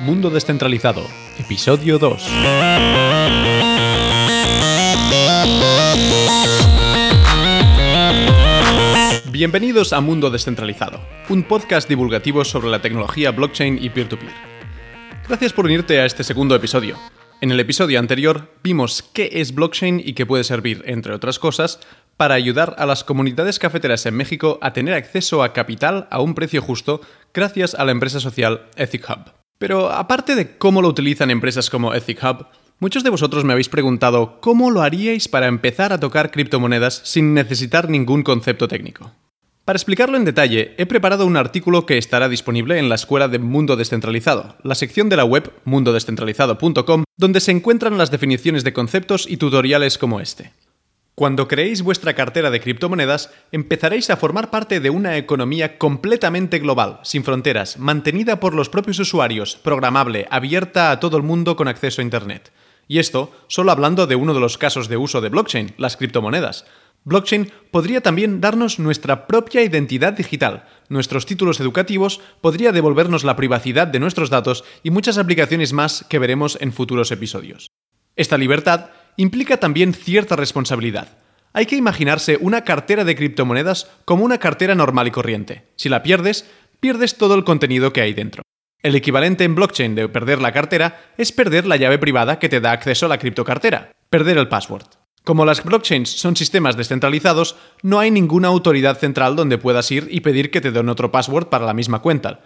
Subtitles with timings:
[0.00, 1.06] Mundo Descentralizado,
[1.38, 2.26] episodio 2.
[9.30, 10.98] Bienvenidos a Mundo Descentralizado,
[11.28, 14.32] un podcast divulgativo sobre la tecnología blockchain y peer-to-peer.
[15.28, 16.96] Gracias por unirte a este segundo episodio.
[17.40, 21.78] En el episodio anterior vimos qué es blockchain y qué puede servir, entre otras cosas,
[22.18, 26.34] para ayudar a las comunidades cafeteras en México a tener acceso a capital a un
[26.34, 27.00] precio justo
[27.32, 29.32] gracias a la empresa social Ethic Hub.
[29.58, 32.46] Pero aparte de cómo lo utilizan empresas como Ethic Hub,
[32.80, 37.34] muchos de vosotros me habéis preguntado cómo lo haríais para empezar a tocar criptomonedas sin
[37.34, 39.12] necesitar ningún concepto técnico.
[39.64, 43.38] Para explicarlo en detalle, he preparado un artículo que estará disponible en la Escuela de
[43.38, 49.26] Mundo Descentralizado, la sección de la web mundodescentralizado.com, donde se encuentran las definiciones de conceptos
[49.28, 50.52] y tutoriales como este.
[51.18, 57.00] Cuando creéis vuestra cartera de criptomonedas, empezaréis a formar parte de una economía completamente global,
[57.02, 62.00] sin fronteras, mantenida por los propios usuarios, programable, abierta a todo el mundo con acceso
[62.00, 62.52] a Internet.
[62.86, 66.66] Y esto solo hablando de uno de los casos de uso de blockchain, las criptomonedas.
[67.02, 73.88] Blockchain podría también darnos nuestra propia identidad digital, nuestros títulos educativos, podría devolvernos la privacidad
[73.88, 77.72] de nuestros datos y muchas aplicaciones más que veremos en futuros episodios.
[78.14, 81.18] Esta libertad implica también cierta responsabilidad.
[81.52, 85.64] Hay que imaginarse una cartera de criptomonedas como una cartera normal y corriente.
[85.76, 86.48] Si la pierdes,
[86.80, 88.42] pierdes todo el contenido que hay dentro.
[88.80, 92.60] El equivalente en blockchain de perder la cartera es perder la llave privada que te
[92.60, 94.86] da acceso a la criptocartera, perder el password.
[95.24, 100.20] Como las blockchains son sistemas descentralizados, no hay ninguna autoridad central donde puedas ir y
[100.20, 102.40] pedir que te den otro password para la misma cuenta.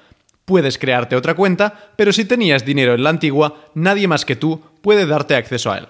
[0.47, 4.63] Puedes crearte otra cuenta, pero si tenías dinero en la antigua, nadie más que tú
[4.81, 5.89] puede darte acceso a él.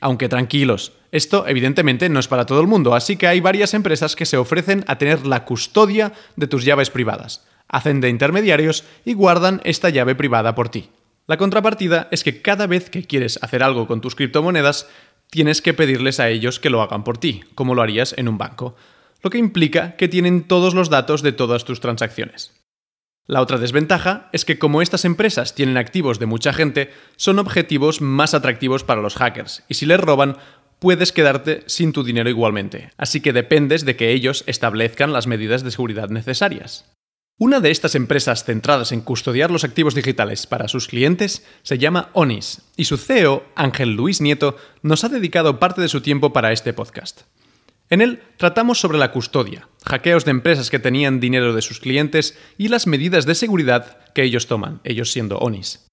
[0.00, 4.16] Aunque tranquilos, esto evidentemente no es para todo el mundo, así que hay varias empresas
[4.16, 7.44] que se ofrecen a tener la custodia de tus llaves privadas.
[7.68, 10.90] Hacen de intermediarios y guardan esta llave privada por ti.
[11.26, 14.88] La contrapartida es que cada vez que quieres hacer algo con tus criptomonedas,
[15.30, 18.38] tienes que pedirles a ellos que lo hagan por ti, como lo harías en un
[18.38, 18.76] banco,
[19.22, 22.52] lo que implica que tienen todos los datos de todas tus transacciones.
[23.26, 28.00] La otra desventaja es que como estas empresas tienen activos de mucha gente, son objetivos
[28.00, 30.36] más atractivos para los hackers, y si les roban,
[30.78, 35.64] puedes quedarte sin tu dinero igualmente, así que dependes de que ellos establezcan las medidas
[35.64, 36.84] de seguridad necesarias.
[37.38, 42.10] Una de estas empresas centradas en custodiar los activos digitales para sus clientes se llama
[42.12, 46.52] Onis, y su CEO, Ángel Luis Nieto, nos ha dedicado parte de su tiempo para
[46.52, 47.22] este podcast.
[47.88, 52.36] En él tratamos sobre la custodia, hackeos de empresas que tenían dinero de sus clientes
[52.58, 55.86] y las medidas de seguridad que ellos toman, ellos siendo Onis.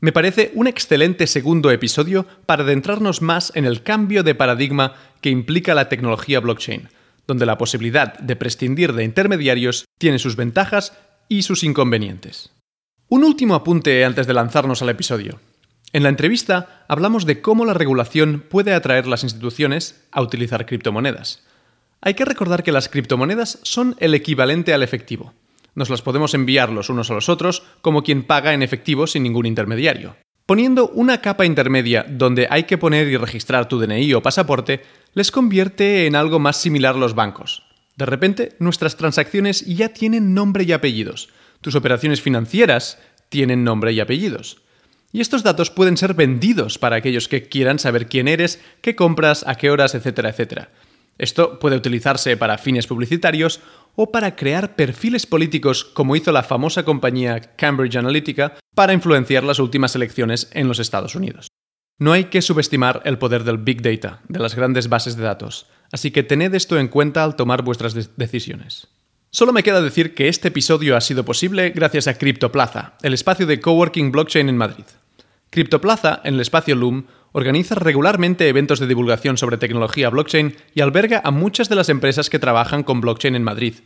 [0.00, 5.30] Me parece un excelente segundo episodio para adentrarnos más en el cambio de paradigma que
[5.30, 6.88] implica la tecnología blockchain,
[7.26, 10.92] donde la posibilidad de prescindir de intermediarios tiene sus ventajas
[11.28, 12.52] y sus inconvenientes.
[13.08, 15.40] Un último apunte antes de lanzarnos al episodio.
[15.92, 21.44] En la entrevista hablamos de cómo la regulación puede atraer las instituciones a utilizar criptomonedas.
[22.00, 25.32] Hay que recordar que las criptomonedas son el equivalente al efectivo.
[25.74, 29.22] Nos las podemos enviar los unos a los otros como quien paga en efectivo sin
[29.22, 30.16] ningún intermediario.
[30.46, 35.32] Poniendo una capa intermedia donde hay que poner y registrar tu DNI o pasaporte, les
[35.32, 37.64] convierte en algo más similar a los bancos.
[37.96, 41.30] De repente, nuestras transacciones ya tienen nombre y apellidos.
[41.62, 42.98] Tus operaciones financieras
[43.28, 44.62] tienen nombre y apellidos.
[45.16, 49.46] Y estos datos pueden ser vendidos para aquellos que quieran saber quién eres, qué compras,
[49.46, 50.68] a qué horas, etcétera, etcétera.
[51.16, 53.60] Esto puede utilizarse para fines publicitarios
[53.94, 59.58] o para crear perfiles políticos como hizo la famosa compañía Cambridge Analytica para influenciar las
[59.58, 61.48] últimas elecciones en los Estados Unidos.
[61.98, 65.66] No hay que subestimar el poder del Big Data, de las grandes bases de datos,
[65.92, 68.88] así que tened esto en cuenta al tomar vuestras decisiones.
[69.30, 73.46] Solo me queda decir que este episodio ha sido posible gracias a CryptoPlaza, el espacio
[73.46, 74.84] de coworking blockchain en Madrid.
[75.56, 81.22] CryptoPlaza, en el espacio Loom, organiza regularmente eventos de divulgación sobre tecnología blockchain y alberga
[81.24, 83.76] a muchas de las empresas que trabajan con blockchain en Madrid.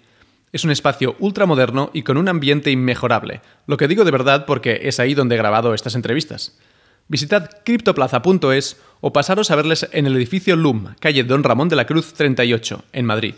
[0.50, 4.80] Es un espacio ultramoderno y con un ambiente inmejorable, lo que digo de verdad porque
[4.82, 6.58] es ahí donde he grabado estas entrevistas.
[7.06, 11.86] Visitad criptoplaza.es o pasaros a verles en el edificio Loom, calle Don Ramón de la
[11.86, 13.36] Cruz 38, en Madrid.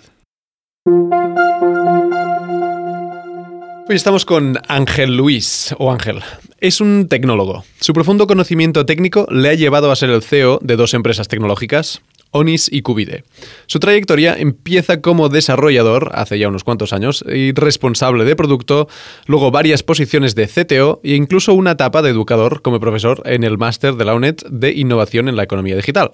[3.93, 6.21] Hoy estamos con Ángel Luis, o Ángel.
[6.61, 7.63] Es un tecnólogo.
[7.79, 12.01] Su profundo conocimiento técnico le ha llevado a ser el CEO de dos empresas tecnológicas,
[12.31, 13.25] Onis y Cubide.
[13.67, 18.89] Su trayectoria empieza como desarrollador, hace ya unos cuantos años, y responsable de producto,
[19.27, 23.59] luego varias posiciones de CTO e incluso una etapa de educador como profesor en el
[23.59, 26.13] máster de la UNED de Innovación en la Economía Digital.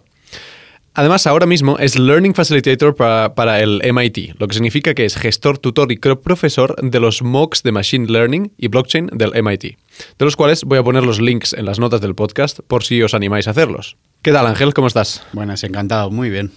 [0.99, 5.59] Además, ahora mismo es Learning Facilitator para, el MIT, lo que significa que es gestor,
[5.59, 10.35] tutor y profesor de los MOOCs de Machine Learning y Blockchain del MIT, de los
[10.35, 13.47] cuales voy a poner los links en las notas del podcast por si os animáis
[13.47, 13.97] a hacerlos.
[14.23, 14.75] ¿Qué tal, Ángel?
[14.75, 15.23] ¿Cómo estás?
[15.33, 16.51] Buenas, encantado, muy bien.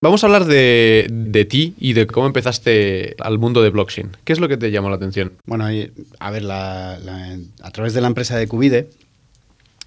[0.00, 4.16] Vamos a hablar de, de, ti y de cómo empezaste al mundo de blockchain.
[4.22, 5.32] ¿Qué es lo que te llamó la atención?
[5.46, 8.88] Bueno, a ver, a través de la empresa de Cubide,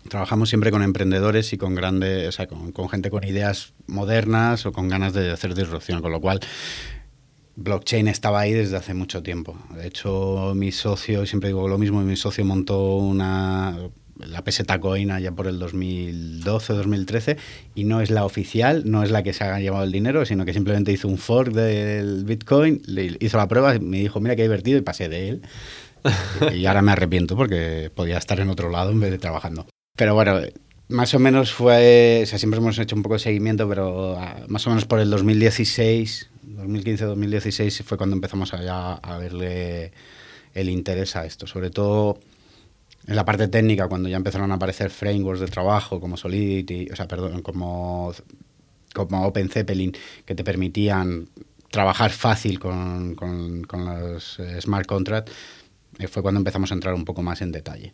[0.10, 4.72] trabajamos siempre con emprendedores y con grandes, o sea, con, gente con ideas modernas o
[4.72, 6.40] con ganas de hacer disrupción, con lo cual
[7.56, 9.58] blockchain estaba ahí desde hace mucho tiempo.
[9.76, 13.78] De hecho, mi socio, siempre digo lo mismo, mi socio montó una
[14.18, 17.38] la peseta coin ya por el 2012-2013
[17.74, 20.46] y no es la oficial, no es la que se ha llevado el dinero, sino
[20.46, 24.44] que simplemente hizo un fork del Bitcoin, le hizo la prueba, me dijo, mira qué
[24.44, 25.42] divertido y pasé de él.
[26.56, 29.66] y ahora me arrepiento porque podía estar en otro lado en vez de trabajando.
[30.02, 30.42] Pero bueno,
[30.90, 34.38] más o menos fue, o sea, siempre hemos hecho un poco de seguimiento, pero ah,
[34.48, 39.94] más o menos por el 2016, 2015-2016 fue cuando empezamos a, verle
[40.56, 42.18] el interés a esto, sobre todo
[43.06, 46.96] en la parte técnica, cuando ya empezaron a aparecer frameworks de trabajo como Solidity, o
[46.96, 48.12] sea, perdón, como,
[48.96, 49.96] como Open Zeppelin,
[50.26, 51.30] que te permitían
[51.70, 55.32] trabajar fácil con, con, los eh, smart contracts,
[56.00, 57.94] eh, fue cuando empezamos a entrar un poco más en detalle.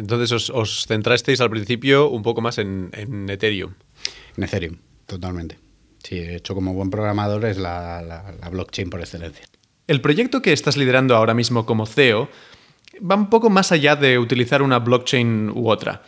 [0.00, 2.90] Entonces os, centrasteis al principio un poco más en,
[3.28, 3.74] Ethereum.
[4.34, 5.58] En Ethereum, totalmente.
[6.02, 9.44] Sí, de hecho, como buen programador es la, la, blockchain por excelencia.
[9.86, 12.30] El proyecto que estás liderando ahora mismo como CEO
[12.98, 16.02] va un poco más allá de utilizar una blockchain u otra.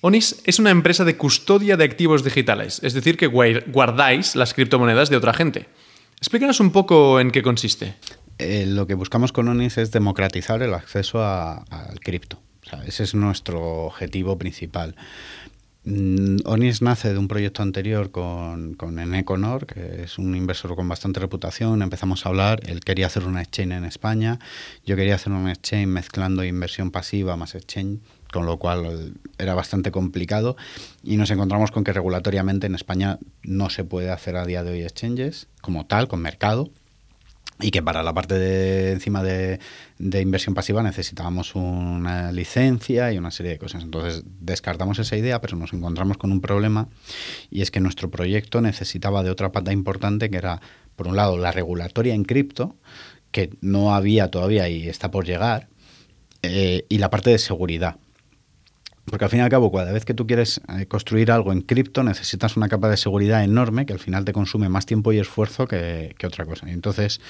[0.00, 5.10] Onis es una empresa de custodia de activos digitales, es decir, que guardáis las criptomonedas
[5.10, 5.68] de otra gente.
[6.16, 7.94] Explícanos un poco en qué consiste.
[8.38, 12.40] Eh, lo que buscamos con Onis es democratizar el acceso al cripto
[12.86, 14.94] ese es nuestro objetivo principal.
[15.84, 20.86] Mm, Onis nace de un proyecto anterior con, con Eneconor, que es un inversor con
[20.86, 21.80] bastante reputación.
[21.80, 24.38] Empezamos a hablar, él quería hacer una exchange en España,
[24.84, 28.00] yo quería hacer una exchange mezclando inversión pasiva más exchange,
[28.30, 30.56] con lo cual era bastante complicado.
[31.02, 34.72] Y nos encontramos con que regulatoriamente en España no se puede hacer a día de
[34.72, 36.70] hoy exchanges como tal, con mercado
[37.60, 39.58] y que para la parte de encima de,
[39.98, 43.82] inversión pasiva necesitábamos una licencia y una serie de cosas.
[43.82, 46.88] Entonces descartamos esa idea, pero nos encontramos con un problema
[47.50, 50.60] y es que nuestro proyecto necesitaba de otra pata importante que era,
[50.94, 52.76] por un lado, la regulatoria en cripto,
[53.32, 55.68] que no había todavía y está por llegar,
[56.42, 57.96] eh, y la parte de seguridad.
[59.08, 61.62] Porque al fin y al cabo, cada vez que tú quieres eh, construir algo en
[61.62, 65.18] cripto, necesitas una capa de seguridad enorme que al final te consume más tiempo y
[65.18, 66.68] esfuerzo que, otra cosa.
[66.68, 67.20] Y entonces,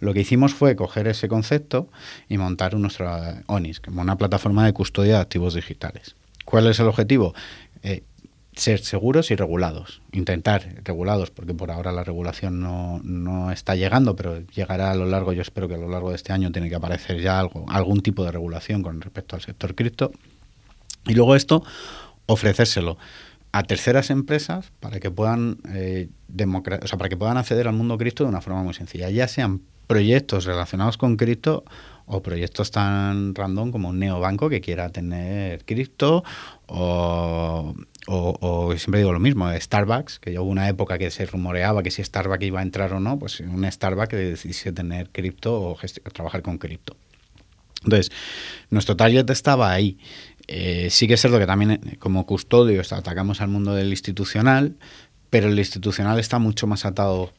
[0.00, 1.88] lo que hicimos fue coger ese concepto
[2.28, 6.14] y montar nuestra ONIS, como una plataforma de custodia de activos digitales.
[6.44, 7.34] ¿Cuál es el objetivo?
[7.82, 8.02] Eh,
[8.54, 10.00] ser seguros y regulados.
[10.12, 15.06] Intentar regulados, porque por ahora la regulación no, no, está llegando, pero llegará a lo
[15.06, 17.64] largo, yo espero que a lo largo de este año tiene que aparecer ya algo,
[17.68, 20.12] algún tipo de regulación con respecto al sector cripto
[21.06, 21.64] y luego esto,
[22.26, 22.98] ofrecérselo
[23.52, 27.96] a terceras empresas para que puedan eh, o sea, para que puedan acceder al mundo
[27.96, 31.64] cripto de una forma muy sencilla, ya sean proyectos relacionados con cripto
[32.06, 36.24] o proyectos tan random como un neobanco que quiera tener cripto
[36.66, 37.74] o,
[38.06, 42.02] o, siempre digo lo mismo, Starbucks, que hubo una época que se rumoreaba que si
[42.02, 45.76] Starbucks iba a entrar o no, pues un Starbucks que decidiese tener cripto o
[46.12, 46.96] trabajar con cripto.
[47.84, 48.10] Entonces,
[48.70, 49.98] nuestro target estaba ahí.
[50.46, 54.76] Eh, sí que es cierto que también eh, como custodios atacamos al mundo del institucional,
[55.30, 57.32] pero el institucional está mucho más atado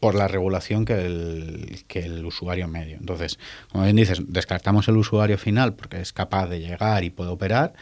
[0.00, 2.96] por la regulación que el, que el usuario medio.
[2.98, 3.38] Entonces,
[3.72, 7.72] como bien dices, descartamos el usuario final porque es capaz de llegar y puede operar.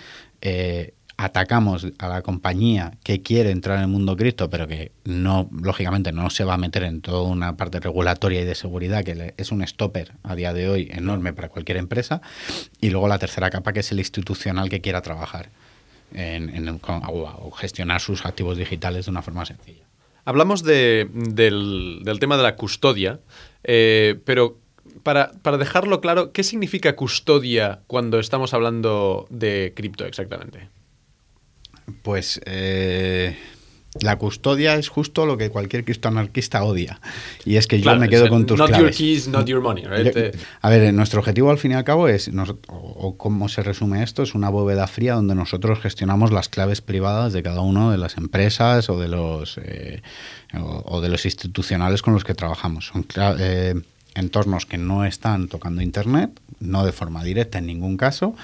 [0.41, 5.49] Eh, atacamos a la compañía que quiere entrar en el mundo cripto, pero que no,
[5.53, 9.35] lógicamente, no se va a meter en toda una parte regulatoria y de seguridad, que
[9.37, 12.23] es un stopper a día de hoy enorme para cualquier empresa.
[12.81, 15.51] Y luego la tercera capa, que es el institucional que quiera trabajar
[16.15, 19.85] en, o, gestionar sus activos digitales de una forma sencilla.
[20.25, 21.09] Hablamos del,
[22.21, 23.21] tema de la custodia,
[23.65, 24.57] eh, pero
[25.03, 30.69] para, para, dejarlo claro, ¿qué significa custodia cuando estamos hablando de cripto exactamente?
[32.03, 33.37] Pues eh,
[34.01, 37.01] la custodia es justo lo que cualquier cristoanarquista odia.
[37.45, 38.87] Y es que yo me quedo con tus not claves.
[38.87, 42.09] Your keys, not your money, eh, a ver, nuestro objetivo al fin y al cabo
[42.09, 42.31] es,
[42.69, 47.33] o, cómo se resume esto, es una bóveda fría donde nosotros gestionamos las claves privadas
[47.33, 50.01] de cada una de las empresas o de los, eh,
[50.55, 52.87] o, de los institucionales con los que trabajamos.
[52.87, 53.05] Son
[54.15, 58.35] entornos que no están tocando Internet, no de forma directa en ningún caso,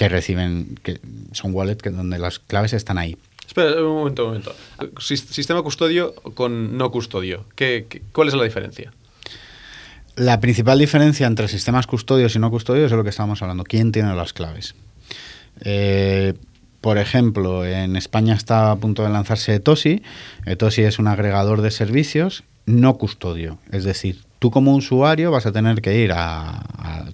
[0.00, 0.98] que reciben, que
[1.32, 3.18] son wallets que donde las claves están ahí.
[3.46, 4.54] Espera, un momento, un momento.
[4.98, 7.44] Sistema custodio con no custodio.
[7.54, 8.94] ¿Qué, cuál es la diferencia?
[10.16, 13.62] La principal diferencia entre sistemas custodios y no custodios es lo que estábamos hablando.
[13.64, 14.74] ¿Quién tiene las claves?
[15.60, 16.32] Eh,
[16.80, 20.02] por ejemplo, en España está a punto de lanzarse Etosi.
[20.46, 23.58] Etosi es un agregador de servicios no custodio.
[23.70, 26.64] Es decir, tú como usuario vas a tener que ir a,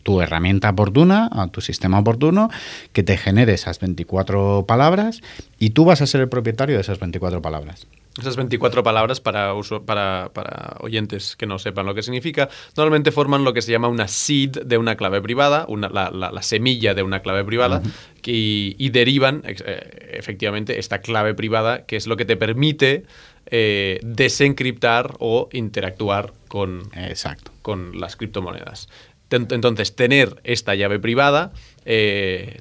[0.03, 2.49] tu herramienta oportuna, a tu sistema oportuno,
[2.93, 5.21] que te genere esas 24 palabras
[5.59, 7.87] y tú vas a ser el propietario de esas 24 palabras.
[8.19, 13.13] Esas 24 palabras para, uso, para, para, oyentes que no sepan lo que significa, normalmente
[13.13, 16.95] forman lo que se llama una seed de una clave privada, una, la, la, semilla
[16.95, 17.83] de una clave privada,
[18.25, 23.05] y, derivan eh, efectivamente esta clave privada, que es lo que te permite
[23.49, 27.53] eh, desencriptar o interactuar con, Exacto.
[27.63, 28.89] con las criptomonedas.
[29.31, 31.53] Entonces, tener esta llave privada
[31.85, 32.61] eh,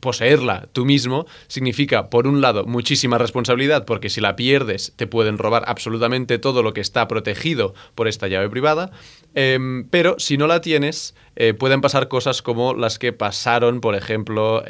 [0.00, 5.38] poseerla tú mismo significa, por un lado, muchísima responsabilidad, porque si la pierdes te pueden
[5.38, 8.90] robar absolutamente todo lo que está protegido por esta llave privada,
[9.34, 13.94] em, pero si no la tienes, eh, pueden pasar cosas como las que pasaron, por
[13.94, 14.64] ejemplo,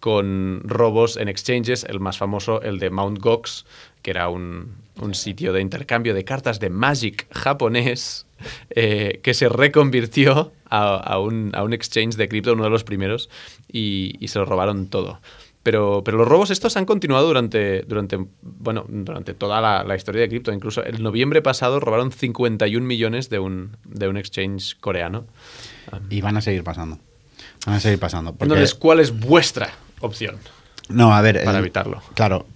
[0.00, 3.66] con robos en exchanges, el más famoso, el de Mount Gox,
[4.02, 8.26] que era un, un sitio de intercambio de cartas de Magic japonés,
[8.70, 13.28] eh, que se reconvirtió a, un, exchange de cripto, uno de los primeros,
[13.70, 15.20] y, se lo robaron todo.
[15.62, 20.28] Pero, pero, los robos estos han continuado durante, durante, bueno, durante toda la, historia de
[20.28, 20.52] cripto.
[20.52, 25.26] Incluso en noviembre pasado robaron 51 millones de un, de un exchange coreano.
[26.08, 26.98] Y van a seguir pasando.
[27.66, 28.34] Van a seguir pasando.
[28.40, 30.38] Entonces, ¿cuál es vuestra opción?
[30.88, 31.44] No, a ver.
[31.44, 32.00] Para evitarlo.
[32.14, 32.46] Claro,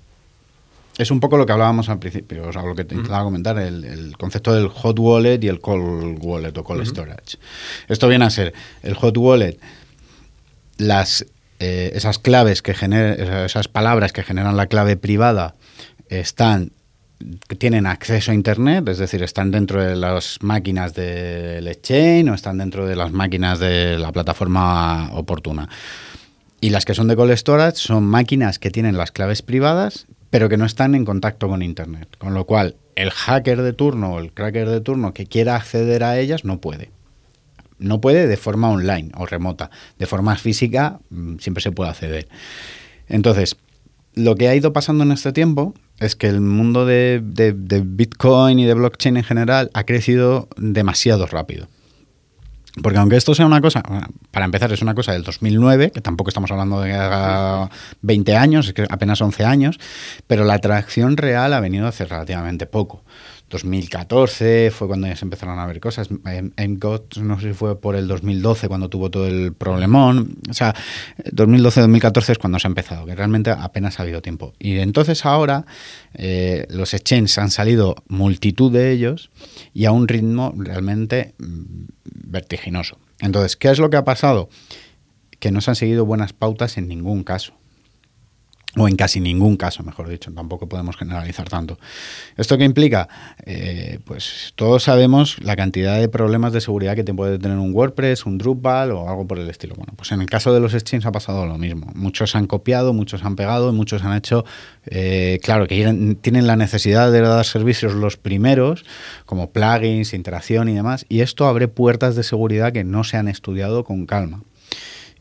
[0.99, 3.59] es un poco lo que hablábamos al principio, o sea, lo que te intentaba comentar,
[3.59, 7.39] el, concepto del hot wallet y el cold wallet o cold storage.
[7.89, 9.59] Esto viene a ser el hot wallet,
[10.79, 11.27] las
[11.59, 15.55] eh, esas claves que generan, esas palabras que generan la clave privada
[16.09, 16.73] están
[17.59, 22.59] tienen acceso a internet, es decir, están dentro de las máquinas del exchange o están
[22.59, 25.69] dentro de las máquinas de la plataforma oportuna.
[26.61, 30.49] Y las que son de cold storage son máquinas que tienen las claves privadas pero
[30.49, 32.09] que no están en contacto con Internet.
[32.19, 36.03] Con lo cual, el hacker de turno o el cracker de turno que quiera acceder
[36.03, 36.91] a ellas no puede.
[37.79, 39.71] No puede de forma online o remota.
[39.97, 42.27] De forma física mm, siempre se puede acceder.
[43.07, 43.55] Entonces,
[44.15, 48.59] lo que ha ido pasando en este tiempo es que el mundo de, de Bitcoin
[48.59, 51.69] y de blockchain en general ha crecido demasiado rápido.
[52.83, 53.83] Porque aunque esto sea una cosa,
[54.33, 57.69] para empezar es una cosa del 2009, que tampoco estamos hablando de
[58.03, 59.79] 20 años, es que apenas 11 años,
[60.27, 63.05] pero la atracción real ha venido hace relativamente poco.
[63.55, 66.09] 2014 fue cuando ya se empezaron a ver cosas.
[66.11, 70.39] MGOT no sé si fue por el 2012 cuando tuvo todo el problemón.
[70.51, 70.75] O sea,
[71.19, 74.55] 2012-2014 es cuando se ha empezado, que realmente apenas ha habido tiempo.
[74.59, 75.67] Y entonces ahora
[76.15, 79.31] eh, los exchanges han salido multitud de ellos
[79.73, 82.99] y a un ritmo realmente mm, vertiginoso.
[83.21, 84.49] Entonces, ¿qué es lo que ha pasado?
[85.39, 87.55] Que no se han seguido buenas pautas en ningún caso
[88.77, 91.79] o en casi ningún caso, mejor dicho, tampoco podemos generalizar tanto.
[92.37, 93.09] ¿Esto qué implica?
[93.45, 97.73] Eh, pues todos sabemos la cantidad de problemas de seguridad que te puede tener un
[97.73, 99.75] WordPress, un Drupal o algo por el estilo.
[99.77, 101.91] Bueno, pues en el caso de los exchanges ha pasado lo mismo.
[101.95, 104.45] Muchos han copiado, muchos han pegado, muchos han hecho,
[104.87, 108.85] eh, claro, que tienen la necesidad de dar servicios los primeros,
[109.27, 113.29] como plugins, interacción y demás, y esto abre puertas de seguridad que no se han
[113.29, 114.43] estudiado con calma.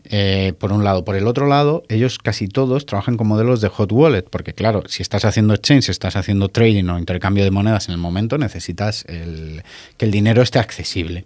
[0.05, 1.05] Eh, por un lado.
[1.05, 4.83] Por el otro lado, ellos casi todos trabajan con modelos de hot wallet, porque claro,
[4.87, 8.37] si estás haciendo exchange, si estás haciendo trading o intercambio de monedas en el momento,
[8.37, 11.25] necesitas que el dinero esté accesible.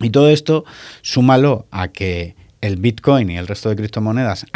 [0.00, 0.64] Y todo esto,
[1.02, 4.46] súmalo a que el Bitcoin y el resto de criptomonedas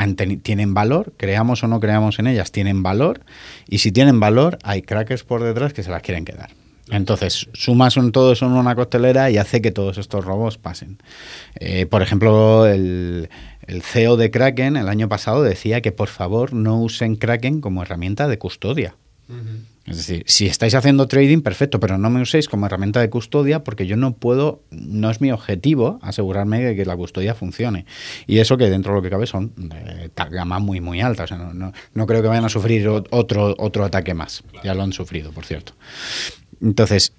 [0.42, 3.20] tienen valor, creamos o no creamos en ellas, tienen valor,
[3.68, 6.50] y si tienen valor, hay crackers por detrás que se las quieren quedar.
[6.92, 10.98] Entonces, sumas un, todo eso en una costelera y hace que todos estos robos pasen.
[11.54, 13.30] Eh, por ejemplo, el,
[13.80, 18.28] CEO de Kraken el año pasado decía que por favor no usen Kraken como herramienta
[18.28, 18.94] de custodia.
[19.86, 23.64] Es decir, si estáis haciendo trading, perfecto, pero no me uséis como herramienta de custodia
[23.64, 27.86] porque yo no puedo, no es mi objetivo asegurarme de que la custodia funcione.
[28.26, 31.24] Y eso que dentro de lo que cabe son de gama muy, muy alta.
[31.24, 34.44] O sea, no, no, creo que vayan a sufrir otro, otro ataque más.
[34.62, 35.72] Ya lo han sufrido, por cierto.
[36.62, 37.12] Entonces,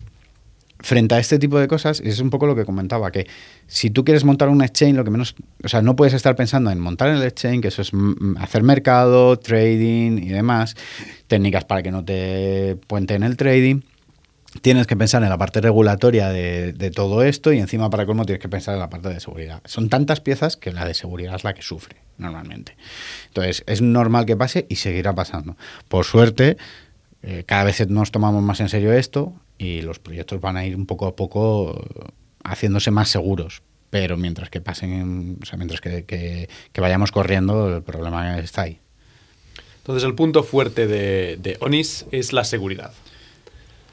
[0.84, 3.26] frente a este tipo de cosas, es un poco lo que comentaba, que
[3.68, 6.72] si tú quieres montar un exchange, lo que menos, o sea, no puedes estar pensando
[6.72, 7.92] en montar el exchange, que eso es
[8.38, 10.76] hacer mercado, trading y demás,
[11.28, 13.82] técnicas para que no te puenten el trading.
[14.62, 18.26] tienes que pensar en la parte regulatoria de, de, todo esto y encima para cómo
[18.26, 19.62] tienes que pensar en la parte de seguridad.
[19.66, 22.76] Son tantas piezas que la de seguridad es la que sufre normalmente.
[23.28, 25.58] Entonces es normal que pase y seguirá pasando.
[25.88, 26.58] Por suerte,
[27.24, 30.76] eh, cada vez nos tomamos más en serio esto y los proyectos van a ir
[30.76, 31.84] un poco a poco
[32.44, 33.64] haciéndose más seguros.
[33.90, 38.80] Pero mientras que pasen, o sea, mientras que, vayamos corriendo, el problema está ahí.
[39.78, 42.92] Entonces el punto fuerte de ONIS es la seguridad.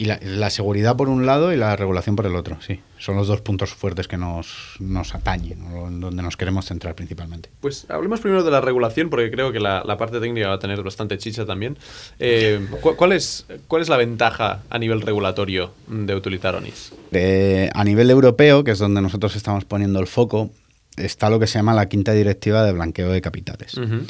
[0.01, 2.79] Y la, la, seguridad por un lado y la regulación por el otro, sí.
[2.97, 5.59] Son los dos puntos fuertes que nos, nos atañen,
[5.99, 7.51] donde nos queremos centrar principalmente.
[7.59, 10.59] Pues hablemos primero de la regulación, porque creo que la, la parte técnica va a
[10.59, 11.77] tener bastante chicha también.
[12.17, 16.93] Eh, ¿cuál, es, ¿Cuál es la ventaja a nivel regulatorio de utilizar ONIS?
[17.11, 20.49] De, a nivel europeo, que es donde nosotros estamos poniendo el foco,
[20.97, 23.77] está lo que se llama la quinta directiva de blanqueo de capitales.
[23.77, 24.07] Uh -huh.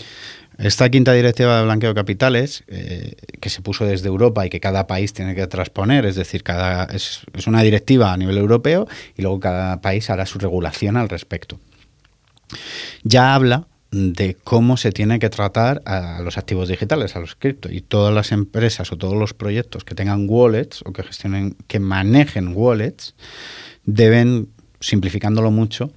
[0.62, 4.60] Esta quinta directiva de blanqueo de capitales, eh, que se puso desde Europa y que
[4.60, 8.88] cada país tiene que transponer, es decir, cada, es, una directiva a nivel europeo
[9.18, 11.60] y luego cada país hará su regulación al respecto.
[13.04, 17.72] Ya habla de cómo se tiene que tratar a los activos digitales, a los cripto,
[17.72, 21.80] y todas las empresas o todos los proyectos que tengan wallets o que gestionen, que
[21.80, 23.16] manejen wallets,
[23.84, 24.50] deben,
[24.80, 25.92] simplificándolo mucho,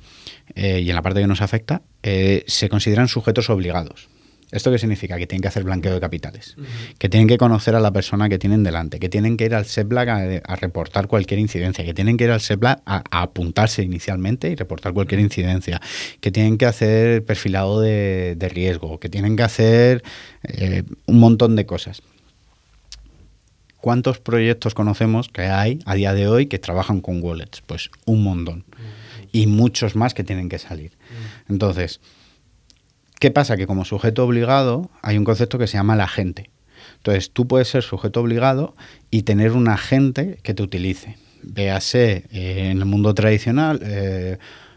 [0.54, 4.08] eh, y en la parte que nos afecta, eh, se consideran sujetos obligados.
[4.54, 5.18] ¿Esto qué significa?
[5.18, 6.94] Que tienen que hacer blanqueo de capitales, uh -huh.
[6.96, 9.64] que tienen que conocer a la persona que tienen delante, que tienen que ir al
[9.64, 10.16] SEPLAC a,
[10.52, 14.54] a reportar cualquier incidencia, que tienen que ir al SEPLAC a, a, apuntarse inicialmente y
[14.54, 15.80] reportar cualquier incidencia,
[16.20, 20.04] que tienen que hacer perfilado de, de riesgo, que tienen que hacer
[20.44, 22.02] eh, un montón de cosas.
[23.80, 27.60] ¿Cuántos proyectos conocemos que hay a día de hoy que trabajan con wallets?
[27.60, 28.64] Pues un montón.
[28.68, 29.28] Uh -huh.
[29.32, 30.92] Y muchos más que tienen que salir.
[31.48, 32.00] Entonces,
[33.24, 33.56] ¿Qué pasa?
[33.56, 36.50] Que como sujeto obligado hay un concepto que se llama el agente.
[36.96, 38.74] Entonces, tú puedes ser sujeto obligado
[39.10, 41.16] y tener un agente que te utilice.
[41.42, 44.36] Véase, eh, en el mundo tradicional, eh,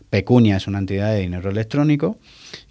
[0.09, 2.19] Pecunia es una entidad de dinero electrónico,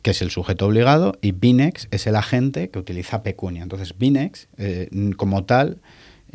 [0.01, 3.63] que es el sujeto obligado, y Binex es el agente que utiliza Pecunia.
[3.63, 5.83] Entonces, Binex, eh, como tal,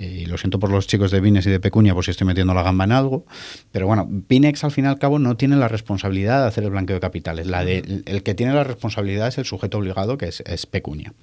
[0.01, 2.53] y lo siento por los chicos de Binex y de Pecunia por si estoy metiendo
[2.53, 3.25] la gamba en algo,
[3.71, 6.71] pero bueno, Binex al fin y al cabo no tiene la responsabilidad de hacer el
[6.71, 7.47] blanqueo de capitales.
[7.47, 10.65] La de, el, el que tiene la responsabilidad es el sujeto obligado, que es, es
[10.65, 11.13] Pecunia.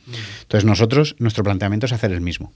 [0.43, 2.53] Entonces nosotros, nuestro planteamiento es hacer el mismo.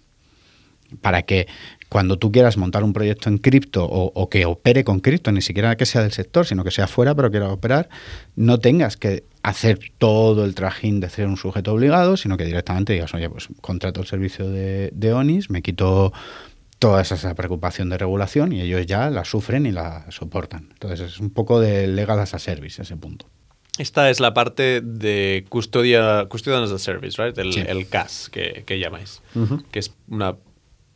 [1.01, 1.47] Para que
[1.89, 5.43] cuando tú quieras montar un proyecto en cripto o, o, que opere con cripto, ni
[5.43, 7.89] siquiera que sea del sector, sino que sea fuera, pero quiera operar,
[8.35, 12.95] no tengas que hacer todo el trajín de ser un sujeto obligado, sino que directamente
[12.95, 16.13] digas, oye, pues contrato el servicio de, de ONIS, me quito
[16.79, 20.69] toda esa preocupación de regulación y ellos ya la sufren y la soportan.
[20.73, 23.27] Entonces es un poco de legal as a service ese punto.
[23.79, 27.39] Esta es la parte de custodia, custodian as a service, right?
[27.39, 27.63] El, sí.
[27.67, 29.65] el CAS que, que llamáis, uh -huh.
[29.71, 30.35] que es una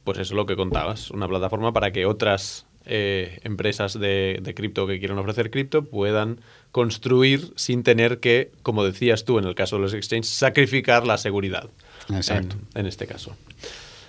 [0.07, 4.55] pues eso es lo que contabas, una plataforma para que otras eh, empresas de, de
[4.55, 6.38] cripto que quieran ofrecer cripto puedan
[6.71, 11.19] construir sin tener que, como decías tú en el caso de los exchanges, sacrificar la
[11.19, 11.69] seguridad.
[12.14, 12.55] Exacto.
[12.75, 13.37] En, en este caso.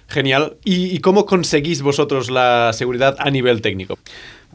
[0.07, 0.57] Genial.
[0.63, 3.97] ¿Y, ¿Y, cómo conseguís vosotros la seguridad a nivel técnico?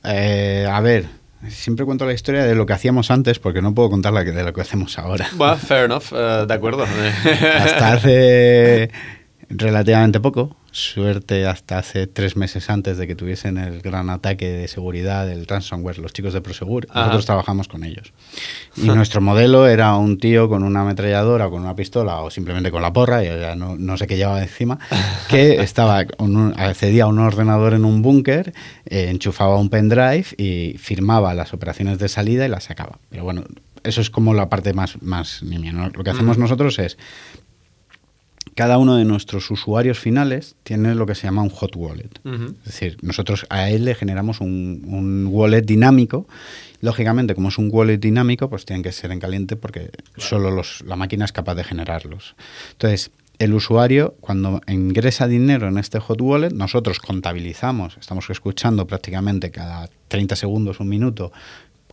[0.05, 1.07] Eh, a ver,
[1.49, 4.31] siempre cuento la historia de lo que hacíamos antes porque no puedo contar la que,
[4.31, 5.29] de lo que hacemos ahora.
[5.37, 6.85] Well, fair enough, uh, de acuerdo.
[6.85, 8.91] Hasta hace
[9.49, 14.69] relativamente poco, suerte hasta hace tres meses antes de que tuviesen el gran ataque de
[14.69, 17.01] seguridad del ransomware, los chicos de Prosegur, Ajá.
[17.01, 18.13] nosotros trabajamos con ellos.
[18.75, 22.81] Y nuestro modelo era un tío con una ametralladora, con una pistola o simplemente con
[22.81, 24.79] la porra, yo ya no, no sé qué llevaba encima,
[25.29, 28.55] que estaba un, accedía a un ordenador en un búnker,
[28.87, 32.99] eh, enchufaba un pendrive y firmaba las operaciones de salida y las sacaba.
[33.11, 33.45] Pero bueno,
[33.85, 35.73] eso es como la parte más, más nimia.
[35.73, 35.91] ¿no?
[35.91, 36.41] Lo que hacemos mm.
[36.41, 36.97] nosotros es
[38.63, 42.21] cada uno de nuestros usuarios finales tiene lo que se llama un hot wallet.
[42.23, 42.55] Uh -huh.
[42.59, 46.29] Es decir, nosotros a él le generamos un, un, wallet dinámico.
[46.81, 50.29] Lógicamente, como es un wallet dinámico, pues tienen que ser en caliente porque claro.
[50.31, 52.37] solo los, la máquina es capaz de generarlos.
[52.71, 59.51] Entonces, el usuario, cuando ingresa dinero en este hot wallet, nosotros contabilizamos, estamos escuchando prácticamente
[59.51, 61.33] cada 30 segundos, un minuto,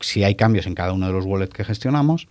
[0.02, 2.28] si hay cambios en cada uno de los wallets que gestionamos.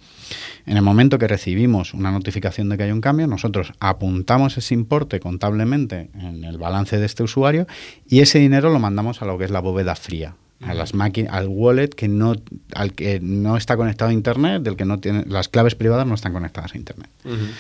[0.66, 4.74] En el momento que recibimos una notificación de que hay un cambio, nosotros apuntamos ese
[4.74, 7.66] importe contablemente en el balance de este usuario
[8.09, 11.33] y ese dinero lo mandamos a lo que es la bóveda fría, a las máquinas,
[11.35, 12.35] al wallet que no,
[12.74, 16.14] al que no está conectado a internet, del que no tiene, las claves privadas no
[16.14, 17.11] están conectadas a internet.
[17.24, 17.50] Uh -huh.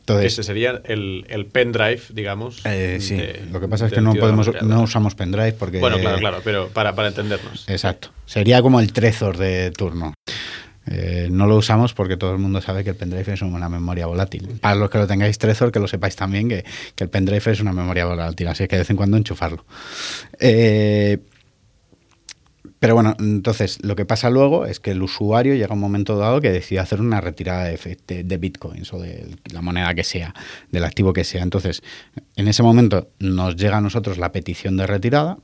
[0.00, 2.60] Entonces, Ese sería el, el pendrive, digamos.
[2.66, 5.78] Eh, sí, de, lo que pasa es que no, podemos, no usamos pendrive porque...
[5.78, 7.64] Bueno, claro, claro, pero para, para entendernos.
[7.68, 8.10] Exacto.
[8.26, 10.12] Sería como el Trezor de turno.
[10.86, 14.06] Eh, no lo usamos porque todo el mundo sabe que el pendrive es una memoria
[14.06, 14.58] volátil.
[14.60, 16.64] Para los que lo tengáis Trezor, que lo sepáis también que,
[16.98, 19.64] el pendrive es una memoria volátil, así que de vez en cuando enchufarlo.
[20.38, 21.18] Eh,
[22.84, 26.18] pero bueno, entonces lo que pasa luego es que el usuario llega a un momento
[26.18, 30.34] dado que decide hacer una retirada de, de, bitcoins o de la moneda que sea,
[30.70, 31.42] del activo que sea.
[31.42, 31.82] Entonces,
[32.36, 35.38] en ese momento nos llega a nosotros la petición de retirada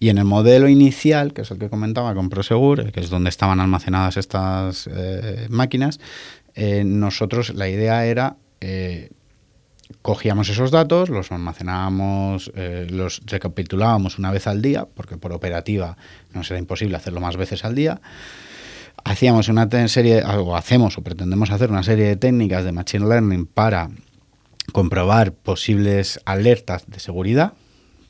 [0.00, 3.30] y en el modelo inicial, que es el que comentaba con Prosegur, que es donde
[3.30, 6.00] estaban almacenadas estas eh, máquinas,
[6.56, 9.10] eh, nosotros la idea era eh,
[10.02, 12.52] cogíamos esos datos, los almacenábamos,
[12.90, 15.96] los recapitulábamos una vez al día, porque por operativa
[16.32, 18.00] no será imposible hacerlo más veces al día.
[19.04, 23.46] Hacíamos una serie, o hacemos o pretendemos hacer una serie de técnicas de Machine Learning
[23.46, 23.90] para
[24.72, 27.54] comprobar posibles alertas de seguridad,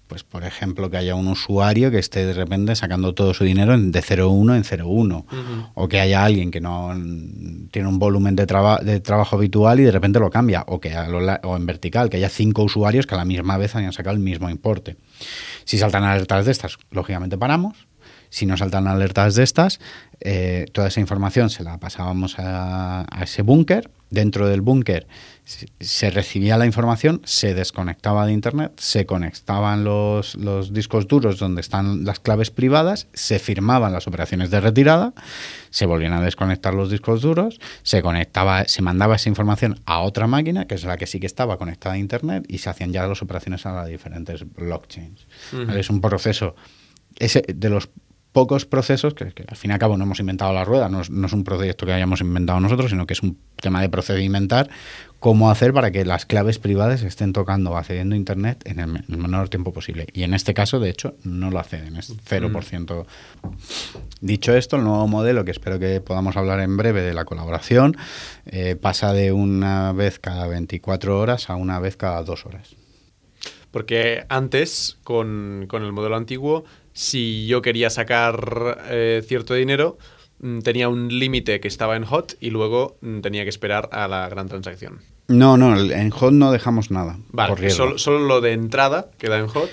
[0.09, 3.79] pues por ejemplo que haya un usuario que esté de repente sacando todo su dinero
[3.79, 6.92] de 0,1 en 0,1 o que haya alguien que no
[7.71, 8.47] tiene un volumen de,
[8.83, 12.31] de trabajo habitual y de repente lo cambia o que o en vertical que haya
[12.31, 14.97] cinco usuarios que a la misma vez hayan sacado el mismo importe.
[15.64, 17.87] Si saltan alertas de estas, lógicamente paramos.
[18.31, 19.81] Si no saltan alertas de estas,
[20.21, 23.90] eh, toda esa información se la pasábamos a, a ese búnker.
[24.11, 25.07] Dentro del búnker
[25.80, 31.62] se recibía la información, se desconectaba de Internet, se conectaban los, los, discos duros donde
[31.62, 35.14] están las claves privadas, se firmaban las operaciones de retirada,
[35.70, 40.26] se volvían a desconectar los discos duros, se conectaba, se mandaba esa información a otra
[40.26, 43.06] máquina, que es la que sí que estaba conectada a Internet, y se hacían ya
[43.06, 45.26] las operaciones a las diferentes blockchains.
[45.74, 46.56] Es un proceso
[47.18, 47.88] ese, de los
[48.38, 51.09] pocos procesos, que, al fin y al cabo no hemos inventado la rueda, no es,
[51.09, 54.70] un proyecto que hayamos inventado nosotros, sino que es un tema de procedimentar,
[55.18, 59.03] cómo hacer para que las claves privadas estén tocando o accediendo a Internet en el,
[59.09, 60.07] menor tiempo posible.
[60.12, 63.07] Y en este caso, de hecho, no lo acceden, es 0%.
[63.42, 63.48] Mm.
[64.20, 67.96] Dicho esto, el nuevo modelo, que espero que podamos hablar en breve de la colaboración,
[68.46, 72.77] eh, pasa de una vez cada 24 horas a una vez cada dos horas.
[73.72, 76.64] Porque antes, con, con el modelo antiguo,
[76.98, 79.98] si yo quería sacar eh, cierto dinero,
[80.40, 84.08] mm, tenía un límite que estaba en hot y luego mm, tenía que esperar a
[84.08, 84.98] la gran transacción.
[85.28, 87.16] No, no, en hot no dejamos nada.
[87.30, 89.70] Vale, solo, lo de entrada queda en hot.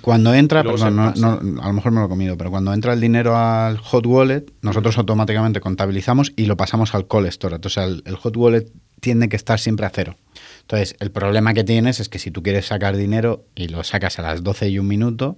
[0.00, 3.00] Cuando entra, perdón, no, a lo mejor me lo he comido, pero cuando entra el
[3.00, 8.16] dinero al hot wallet, nosotros automáticamente contabilizamos y lo pasamos al call sea, el, el
[8.16, 8.66] hot wallet
[8.98, 10.16] tiene que estar siempre a cero.
[10.62, 14.18] Entonces, el problema que tienes es que si tú quieres sacar dinero y lo sacas
[14.18, 15.36] a las 12 y un minuto,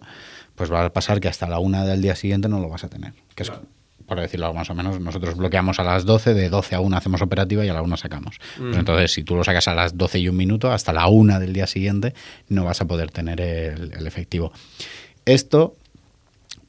[0.56, 2.88] pues va a pasar que hasta la una del día siguiente no lo vas a
[2.88, 3.12] tener.
[3.34, 3.52] Que es,
[4.06, 7.22] por decirlo más o menos, nosotros bloqueamos a las 12, de 12 a 1 hacemos
[7.22, 8.38] operativa y a la 1 sacamos.
[8.58, 8.74] Mm.
[8.74, 11.52] entonces, si tú lo sacas a las 12 y un minuto, hasta la una del
[11.52, 12.14] día siguiente
[12.48, 14.52] no vas a poder tener el, efectivo.
[15.24, 15.74] Esto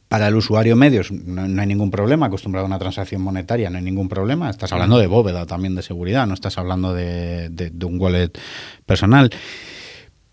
[0.07, 3.83] para el usuario medio no, hay ningún problema, acostumbrado a una transacción monetaria, no hay
[3.83, 4.49] ningún problema.
[4.49, 8.31] Estás hablando de bóveda también de seguridad, no estás hablando de, de un wallet
[8.85, 9.29] personal.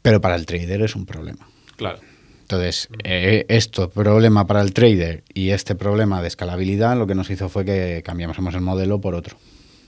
[0.01, 1.49] Pero para el trader es un problema.
[1.77, 1.99] Claro.
[2.45, 7.31] Entonces, eh, esto, problema para el trader y este problema de escalabilidad, lo que nos
[7.31, 9.39] hizo fue que cambiamos el modelo por otro.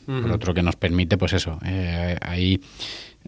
[0.07, 2.61] Por otro que nos permite, pues eso, eh, ahí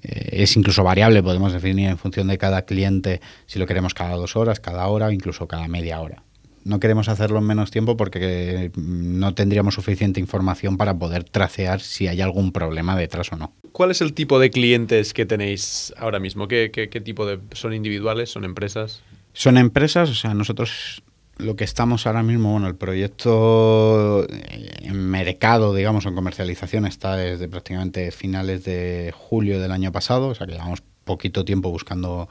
[0.02, 4.14] eh, es incluso variable, podemos definir en función de cada cliente si lo queremos cada
[4.14, 6.22] dos horas, cada hora o incluso cada media hora.
[6.64, 12.06] No queremos hacerlo en menos tiempo porque no tendríamos suficiente información para poder tracear si
[12.06, 13.52] hay algún problema detrás o no.
[13.72, 16.46] ¿Cuál es el tipo de clientes que tenéis ahora mismo?
[16.46, 18.30] ¿Qué, qué tipo de son individuales?
[18.30, 19.02] ¿Son empresas?
[19.38, 21.00] Son empresas, o sea, nosotros
[21.36, 27.46] lo que estamos ahora mismo, bueno, el proyecto en mercado, digamos, en comercialización está desde
[27.46, 32.28] prácticamente finales de julio del año pasado, o sea que llevamos poquito tiempo buscando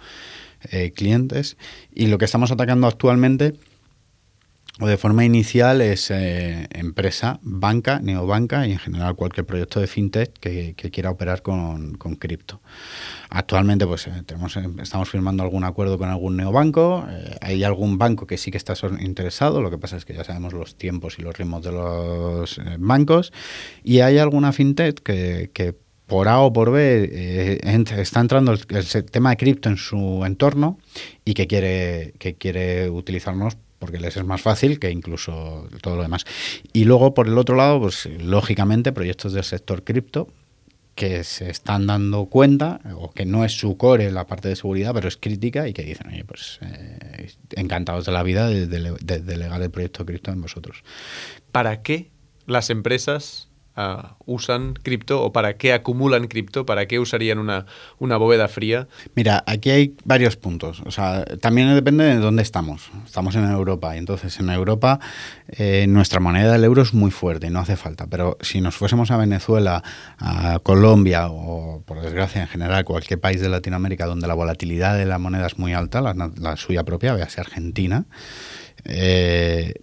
[0.69, 1.55] eh, clientes.
[1.95, 3.53] Y lo que estamos atacando actualmente
[4.79, 9.87] o de forma inicial es eh, empresa, banca, neobanca y en general cualquier proyecto de
[9.87, 12.61] fintech que, quiera operar con, cripto.
[13.29, 17.05] Actualmente pues eh, tenemos, eh, estamos firmando algún acuerdo con algún neobanco,
[17.41, 20.53] hay algún banco que sí que está interesado, lo que pasa es que ya sabemos
[20.53, 23.33] los tiempos y los ritmos de los bancos
[23.83, 29.31] y hay alguna fintech que, por A o por B está entrando el, el tema
[29.31, 30.77] de cripto en su entorno
[31.25, 36.01] y que quiere, que quiere utilizarnos porque les es más fácil que incluso todo lo
[36.01, 36.25] demás.
[36.73, 40.27] Y luego, por el otro lado, pues lógicamente, proyectos del sector cripto
[40.97, 44.95] que se están dando cuenta, o que no es su core la parte de seguridad,
[44.95, 49.61] pero es crítica y que dicen, oye, pues eh, encantados de la vida de, delegar
[49.61, 50.83] el proyecto cripto en vosotros.
[51.51, 52.09] ¿Para qué
[52.47, 57.65] las empresas ah, usan cripto o para qué acumulan cripto, para qué usarían una,
[57.99, 58.87] una bóveda fría.
[59.15, 60.81] Mira, aquí hay varios puntos.
[60.85, 62.89] O sea, también depende de dónde estamos.
[63.05, 64.99] Estamos en Europa y entonces en Europa
[65.47, 68.07] eh, nuestra moneda, el euro, es muy fuerte y no hace falta.
[68.07, 69.83] Pero si nos fuésemos a Venezuela,
[70.17, 75.05] a Colombia o, por desgracia, en general, cualquier país de Latinoamérica donde la volatilidad de
[75.05, 78.05] la moneda es muy alta, la, suya propia, véase Argentina,
[78.85, 79.73] eh,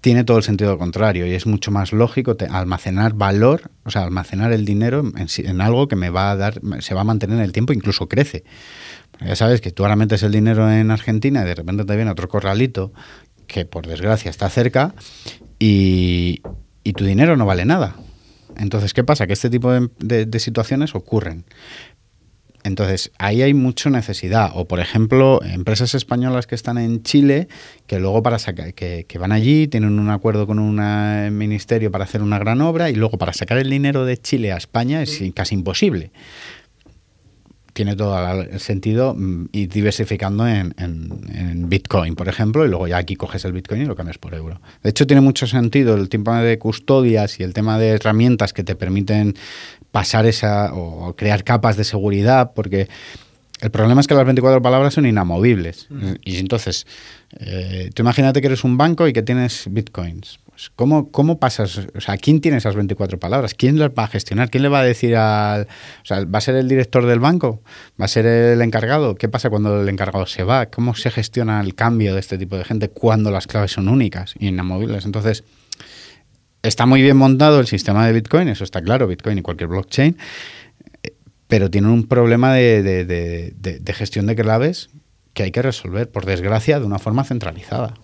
[0.00, 4.52] tiene todo el sentido contrario y es mucho más lógico almacenar valor, o sea, almacenar
[4.52, 7.52] el dinero en, algo que me va a dar, se va a mantener en el
[7.52, 8.44] tiempo, incluso crece.
[9.20, 12.10] ya sabes que tú ahora metes el dinero en Argentina y de repente te viene
[12.10, 12.92] otro corralito
[13.46, 14.94] que por desgracia está cerca
[15.58, 16.42] y,
[16.96, 17.96] tu dinero no vale nada.
[18.56, 19.26] Entonces, ¿qué pasa?
[19.26, 21.44] Que este tipo de situaciones ocurren.
[22.64, 24.50] Entonces, ahí hay mucha necesidad.
[24.54, 27.46] O, por ejemplo, empresas españolas que están en Chile,
[27.86, 30.76] que luego para sacar, que, van allí, tienen un acuerdo con un
[31.36, 34.56] ministerio para hacer una gran obra, y luego para sacar el dinero de Chile a
[34.56, 36.10] España es casi imposible.
[37.74, 43.16] Tiene todo el sentido mm, ir diversificando en, Bitcoin, por ejemplo, y luego ya aquí
[43.16, 44.60] coges el Bitcoin y lo cambias por euro.
[44.82, 48.64] De hecho, tiene mucho sentido el tema de custodias y el tema de herramientas que
[48.64, 49.34] te permiten
[49.94, 52.88] pasar esa o crear capas de seguridad, porque
[53.60, 55.86] el problema es que las 24 palabras son inamovibles.
[56.24, 56.84] Y entonces,
[57.38, 60.40] eh, tú imagínate que eres un banco y que tienes bitcoins.
[60.50, 61.80] Pues, ¿cómo, ¿Cómo pasas?
[61.94, 63.54] O sea, ¿quién tiene esas 24 palabras?
[63.54, 64.50] ¿Quién las va a gestionar?
[64.50, 65.68] ¿Quién le va a decir al.
[66.02, 67.62] O sea, ¿va a ser el director del banco?
[68.00, 69.14] ¿Va a ser el encargado?
[69.14, 70.66] ¿Qué pasa cuando el encargado se va?
[70.66, 74.34] ¿Cómo se gestiona el cambio de este tipo de gente cuando las claves son únicas
[74.40, 75.04] e inamovibles?
[75.04, 75.44] Entonces
[76.64, 80.16] está muy bien montado el sistema de Bitcoin, eso está claro, Bitcoin y cualquier blockchain,
[81.46, 83.54] pero tiene un problema de,
[83.94, 84.88] gestión de claves
[85.34, 87.94] que hay que resolver, por desgracia, de una forma centralizada.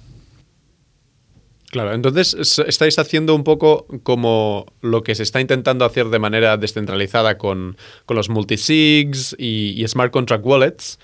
[1.70, 6.56] Claro, entonces estáis haciendo un poco como lo que se está intentando hacer de manera
[6.56, 7.76] descentralizada con,
[8.08, 10.98] los multisigs y, smart contract wallets,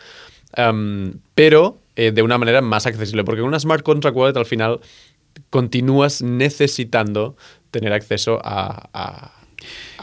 [0.55, 4.81] em, pero eh, de una manera más accesible, porque una smart contract wallet al final
[5.51, 7.37] continúas necesitando
[7.71, 9.33] tener acceso a,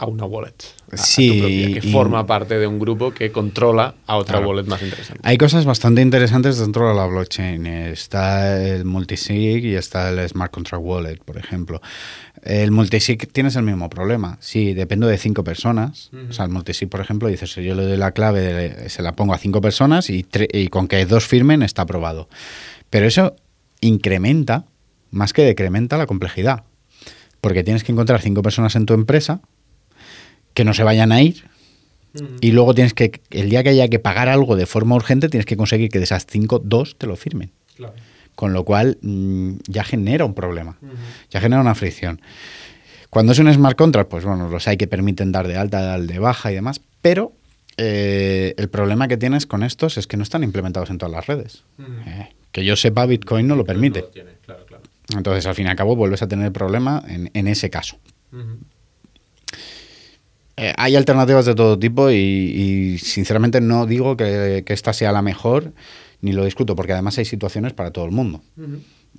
[0.06, 0.54] una wallet.
[0.92, 5.20] sí, que forma parte de un grupo que controla a otra wallet más interesante.
[5.24, 7.66] Hay cosas bastante interesantes dentro de la blockchain.
[7.66, 11.80] Está el multisig y está el smart contract wallet, por ejemplo.
[12.42, 14.36] El multisig tienes el mismo problema.
[14.40, 16.10] Sí, dependo de cinco personas.
[16.28, 19.32] O sea, el multisig, por ejemplo, dices, yo le doy la clave, se la pongo
[19.32, 22.28] a cinco personas y, y con que dos firmen está aprobado.
[22.90, 23.34] Pero eso
[23.80, 24.66] incrementa
[25.14, 26.64] más que decrementa la complejidad.
[27.40, 29.40] Porque tienes que encontrar cinco personas en tu empresa
[30.54, 31.44] que no se vayan a ir
[32.40, 35.46] y luego tienes que, el día que haya que pagar algo de forma urgente, tienes
[35.46, 37.50] que conseguir que de esas cinco, dos te lo firmen.
[38.34, 40.76] Con lo cual mm, ya genera un problema,
[41.30, 42.20] ya genera una fricción.
[43.10, 46.00] Cuando es un smart contract, pues bueno, los hay que permiten dar de alta, dar
[46.00, 47.32] de baja y demás, pero
[47.76, 51.26] eh, el problema que tienes con estos es que no están implementados en todas las
[51.26, 51.64] redes.
[52.06, 54.04] Eh, que yo sepa, Bitcoin no lo permite.
[55.16, 57.96] Entonces, al fin y al cabo, vuelves a tener el problema en, ese caso.
[60.56, 65.72] Eh, hay alternativas de todo tipo y, sinceramente no digo que, esta sea la mejor
[66.20, 68.42] ni lo discuto porque además hay situaciones para todo el mundo.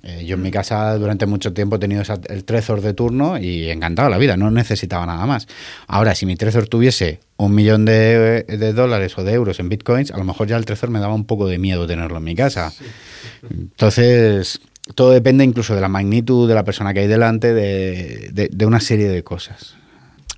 [0.02, 3.70] Eh, yo en mi casa durante mucho tiempo he tenido el Trezor de turno y
[3.70, 5.48] encantado la vida, no necesitaba nada más.
[5.86, 10.18] Ahora, si mi Trezor tuviese un millón de, dólares o de euros en bitcoins, a
[10.18, 12.72] lo mejor ya el Trezor me daba un poco de miedo tenerlo en mi casa.
[13.50, 14.60] Entonces,
[14.94, 19.08] todo depende incluso de la magnitud de la persona que hay delante, de, una serie
[19.08, 19.74] de cosas.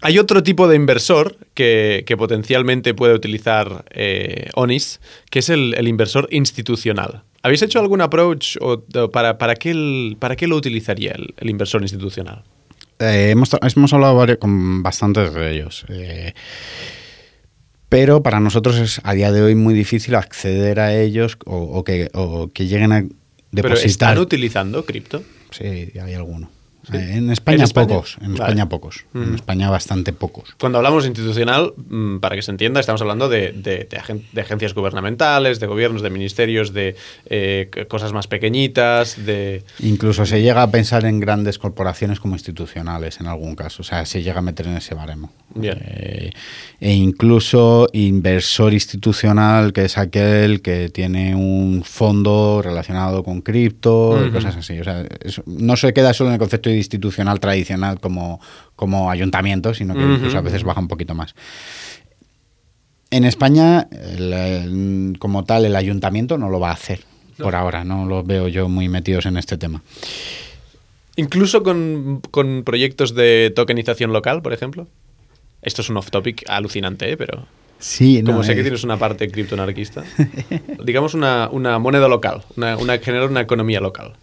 [0.00, 6.28] Hay otro tipo de inversor que, potencialmente puede utilizar eh, ONIS, que es el, inversor
[6.30, 7.24] institucional.
[7.42, 8.80] ¿Habéis hecho algún approach o,
[9.10, 12.44] para, para, qué para qué lo utilizaría el, inversor institucional?
[13.00, 15.84] Eh, hemos, hemos, hablado con bastantes de ellos.
[15.88, 16.32] Eh,
[17.88, 22.10] pero para nosotros es a día de hoy muy difícil acceder a ellos o, que,
[22.12, 23.04] o que lleguen a
[23.52, 25.22] ¿Pero están utilizando cripto?
[25.50, 26.50] Sí, hay alguno.
[26.92, 30.54] En, España pocos, en España pocos, en España bastante pocos.
[30.58, 35.66] Cuando hablamos institucional, mm, para que se entienda, estamos hablando de, de, agencias gubernamentales, de
[35.66, 36.96] gobiernos, de ministerios, de
[37.26, 39.64] eh, cosas más pequeñitas, de...
[39.80, 44.04] Incluso se llega a pensar en grandes corporaciones como institucionales en algún caso, o sea,
[44.06, 45.30] se llega a meter en ese baremo.
[45.60, 46.30] Eh,
[46.80, 54.30] e incluso inversor institucional, que es aquel que tiene un fondo relacionado con cripto, y
[54.30, 54.78] cosas así.
[54.78, 55.04] O sea,
[55.46, 58.40] no se queda solo en el concepto institucional tradicional como,
[58.76, 61.34] como ayuntamiento, sino que incluso a veces baja un poquito más.
[63.10, 63.88] En España,
[65.18, 67.00] como tal, el ayuntamiento no lo va a hacer
[67.38, 69.82] por ahora, no los veo yo muy metidos en este tema.
[71.16, 74.86] Incluso con, con proyectos de tokenización local, por ejemplo.
[75.62, 77.16] Esto es un off-topic alucinante, ¿eh?
[77.16, 77.46] pero...
[77.80, 80.04] Sí, Como no, sé que eh, tienes una parte criptoanarquista.
[80.84, 84.14] digamos una, una moneda local, una, una, generar una economía local.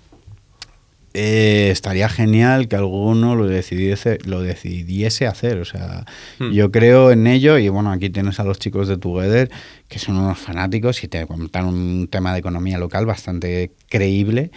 [1.16, 5.58] Eh, estaría genial que alguno lo decidiese, lo decidiese hacer.
[5.60, 6.06] O sea,
[6.40, 6.52] Hmm.
[6.52, 9.50] yo creo en ello y bueno, aquí tienes a los chicos de Together
[9.88, 14.52] que son unos fanáticos y te comentan un tema de economía local bastante creíble.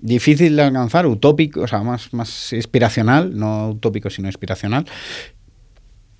[0.00, 4.84] Difícil de alcanzar, utópico, o sea, más, más inspiracional, no utópico sino inspiracional,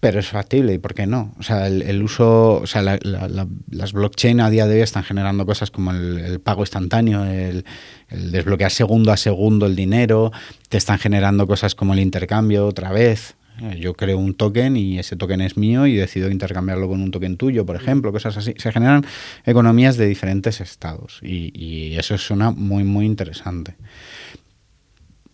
[0.04, 1.32] pero es factible y por qué no.
[1.38, 4.80] O sea, el, uso, o sea, la- la- la- las blockchain a día de hoy
[4.82, 7.64] están generando cosas como el, pago instantáneo, el,
[8.10, 10.30] desbloquear segundo a segundo el dinero,
[10.68, 13.36] te están generando cosas como el intercambio otra vez.
[13.62, 17.10] Eh, Yo creo un token y ese token es mío y decido intercambiarlo con un
[17.10, 18.52] token tuyo, por ejemplo, cosas así.
[18.58, 19.06] Se generan
[19.46, 23.76] economías de diferentes estados y eso suena muy, muy interesante.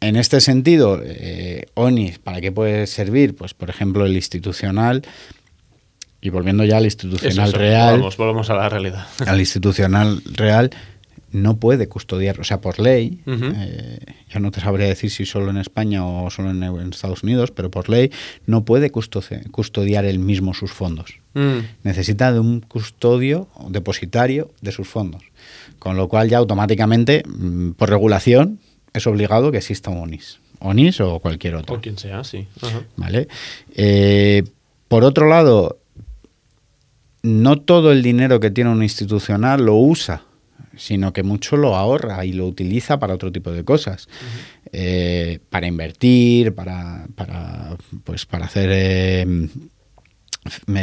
[0.00, 3.36] En este sentido, eh, ONIS, ¿para qué puede servir?
[3.36, 5.02] Pues, por ejemplo, el institucional,
[6.22, 9.06] y volviendo ya al institucional Eso, real, Volvamos, volvamos a la realidad.
[9.26, 10.70] al institucional real,
[11.32, 15.50] no puede custodiar, o sea, por ley, eh, yo no te sabría decir si solo
[15.50, 18.10] en España o solo en, en Estados Unidos, pero por ley
[18.46, 21.58] no puede custodiar él mismo sus fondos Mm.
[21.84, 25.22] necesita de un custodio o depositario de sus fondos.
[25.78, 28.58] Con lo cual ya automáticamente, mm, por regulación,
[28.92, 30.40] es obligado que exista un ONIS.
[30.60, 31.76] ONIS o cualquier otro.
[31.76, 32.46] O quien sea, sí.
[32.60, 32.82] Ajá.
[32.96, 33.28] ¿Vale?
[33.74, 34.44] Eh,
[34.88, 35.78] por otro lado,
[37.22, 40.22] no todo el dinero que tiene un institucional lo usa,
[40.76, 44.08] sino que mucho lo ahorra y lo utiliza para otro tipo de cosas.
[44.72, 49.48] Eh, para invertir, para, para, pues, para hacer eh,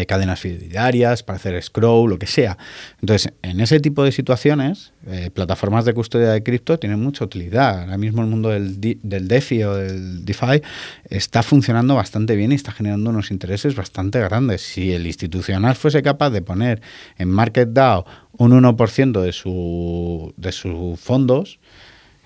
[0.05, 2.57] cadenas fiduciarias, para hacer scroll, lo que sea.
[3.01, 7.81] Entonces, en ese tipo de situaciones, eh, plataformas de custodia de cripto tienen mucha utilidad.
[7.81, 10.61] Ahora mismo el mundo del, del DeFi o del DeFi
[11.09, 14.61] está funcionando bastante bien y está generando unos intereses bastante grandes.
[14.61, 16.81] Si el institucional fuese capaz de poner
[17.17, 21.59] en MarketDAO un 1% de, su, de sus fondos,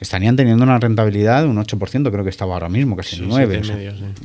[0.01, 3.29] estarían teniendo una rentabilidad de un 8%, creo que estaba ahora mismo, casi Sí, el
[3.29, 3.61] 9.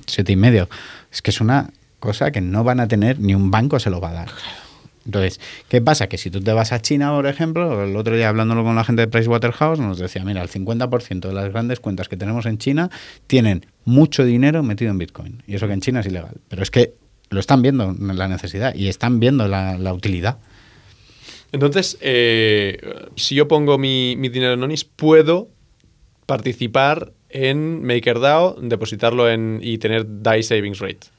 [0.07, 0.71] siete y o sea, sí.
[1.13, 4.01] Es que es una cosa que no van a tener, ni un banco se lo
[4.01, 4.29] va a dar.
[5.07, 6.09] Entonces, ¿qué pasa?
[6.09, 8.85] Que si tú te vas a China, por ejemplo, el otro día hablándolo con la
[8.85, 12.59] gente de Pricewaterhouse, nos decía, mira, el 50% de las grandes cuentas que tenemos en
[12.59, 12.91] China
[13.29, 15.43] tienen mucho dinero metido en Bitcoin.
[15.47, 16.35] Y eso que en China es ilegal.
[16.49, 16.95] Pero es que
[17.31, 20.39] lo están viendo la necesidad y están viendo la, utilidad.
[21.53, 25.49] Entonces, eh, si yo pongo mi, mi dinero en Onis, puedo
[26.27, 31.16] participar en MakerDAO, depositarlo en y tener DAI Savings Rate.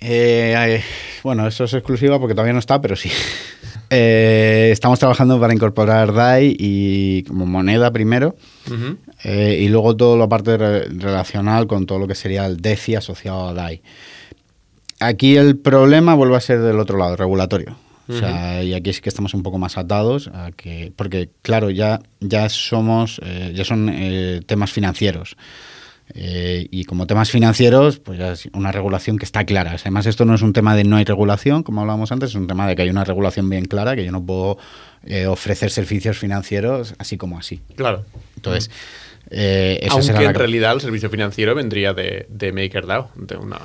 [0.00, 0.82] Eh,
[1.22, 3.10] bueno, eso es exclusiva porque todavía no está, pero sí.
[3.90, 8.34] Eh, estamos trabajando para incorporar DAI y como moneda primero
[9.22, 12.96] eh, y luego todo lo parte re- relacional con todo lo que sería el DeFi
[12.96, 13.82] asociado a DAI.
[15.00, 17.76] Aquí el problema vuelve a ser del otro lado, regulatorio.
[18.08, 21.70] O sea, y aquí sí que estamos un poco más atados a que, porque claro,
[21.70, 25.36] ya, ya somos, eh, ya son eh, temas financieros.
[26.12, 29.76] Eh, y como temas financieros, pues ya es una regulación que está clara.
[29.80, 32.46] Además, esto no es un tema de no hay regulación, como hablábamos antes, es un
[32.46, 34.58] tema de que hay una regulación bien clara, que yo no puedo
[35.04, 37.60] eh, ofrecer servicios financieros así como así.
[37.76, 38.04] Claro.
[38.36, 38.70] Entonces,
[39.30, 43.36] eh, esa Aunque será la en realidad el servicio financiero vendría de, de MakerDAO, de
[43.38, 43.58] una...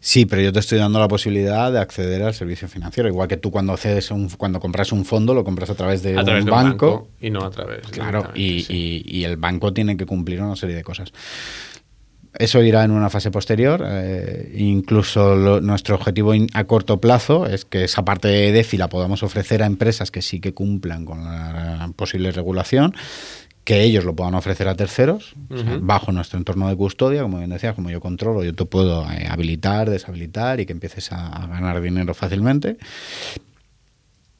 [0.00, 3.08] Sí, pero yo te estoy dando la posibilidad de acceder al servicio financiero.
[3.08, 6.18] Igual que tú cuando accedes un, cuando compras un fondo, lo compras a través de
[6.18, 6.86] a través un de banco.
[6.86, 9.02] un banco y no a través Claro, y, directamente, sí.
[9.06, 11.10] y- y el banco tiene que cumplir una serie de cosas.
[12.36, 13.84] Eso irá en una fase posterior.
[13.86, 18.76] eh, incluso lo- nuestro objetivo in- a corto plazo es que esa parte de DeFi
[18.76, 22.94] la podamos ofrecer a empresas que sí que cumplan con la posible regulación,
[23.62, 27.38] que ellos lo puedan ofrecer a terceros, o sea, bajo nuestro entorno de custodia, como
[27.38, 31.28] bien decías, como yo controlo, yo te puedo eh, habilitar, deshabilitar y que empieces a,
[31.28, 32.76] a ganar dinero fácilmente,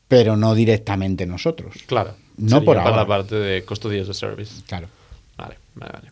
[0.09, 1.77] pero no directamente nosotros.
[1.87, 2.15] Claro.
[2.37, 3.03] No por para ahora.
[3.03, 4.63] la parte de custodias de service.
[4.67, 4.89] Claro.
[5.39, 6.11] Vale, vale, vale.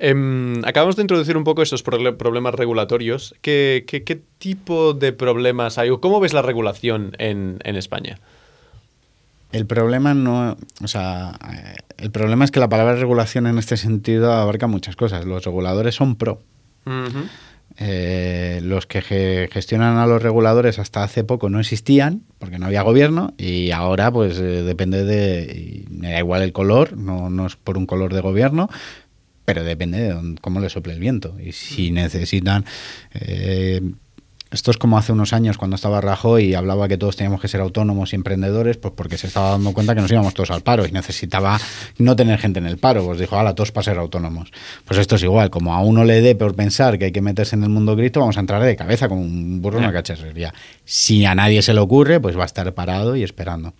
[0.00, 3.34] Em, acabamos de introducir un poco esos proble- problemas regulatorios.
[3.42, 5.90] ¿Qué, qué, qué tipo de problemas hay?
[5.90, 8.18] ¿O ¿Cómo ves la regulación en, en España?
[9.50, 13.76] El problema no, o sea, eh, el problema es que la palabra regulación en este
[13.76, 15.24] sentido abarca muchas cosas.
[15.24, 16.40] Los reguladores son pro.
[17.80, 22.66] Eh, los que ge- gestionan a los reguladores hasta hace poco no existían porque no
[22.66, 27.46] había gobierno y ahora pues eh, depende de, me da igual el color, no, no
[27.46, 28.68] es por un color de gobierno,
[29.48, 32.66] pero depende de dónde- cómo le sople el viento y si necesitan
[33.14, 33.80] eh,
[34.50, 37.48] Esto es como hace unos años cuando estaba Rajoy y hablaba que todos teníamos que
[37.48, 40.60] ser autónomos y emprendedores, pues porque se estaba dando cuenta que nos íbamos todos al
[40.62, 41.58] paro y necesitaba
[41.98, 43.04] no tener gente en el paro.
[43.04, 44.50] Pues dijo, ala, todos para ser autónomos.
[44.86, 47.56] Pues esto es igual, como a uno le dé por pensar que hay que meterse
[47.56, 50.52] en el mundo grito, vamos a entrar de cabeza como un burro en una cacharrería.
[50.84, 53.72] Si a nadie se le ocurre, pues va a estar parado y esperando.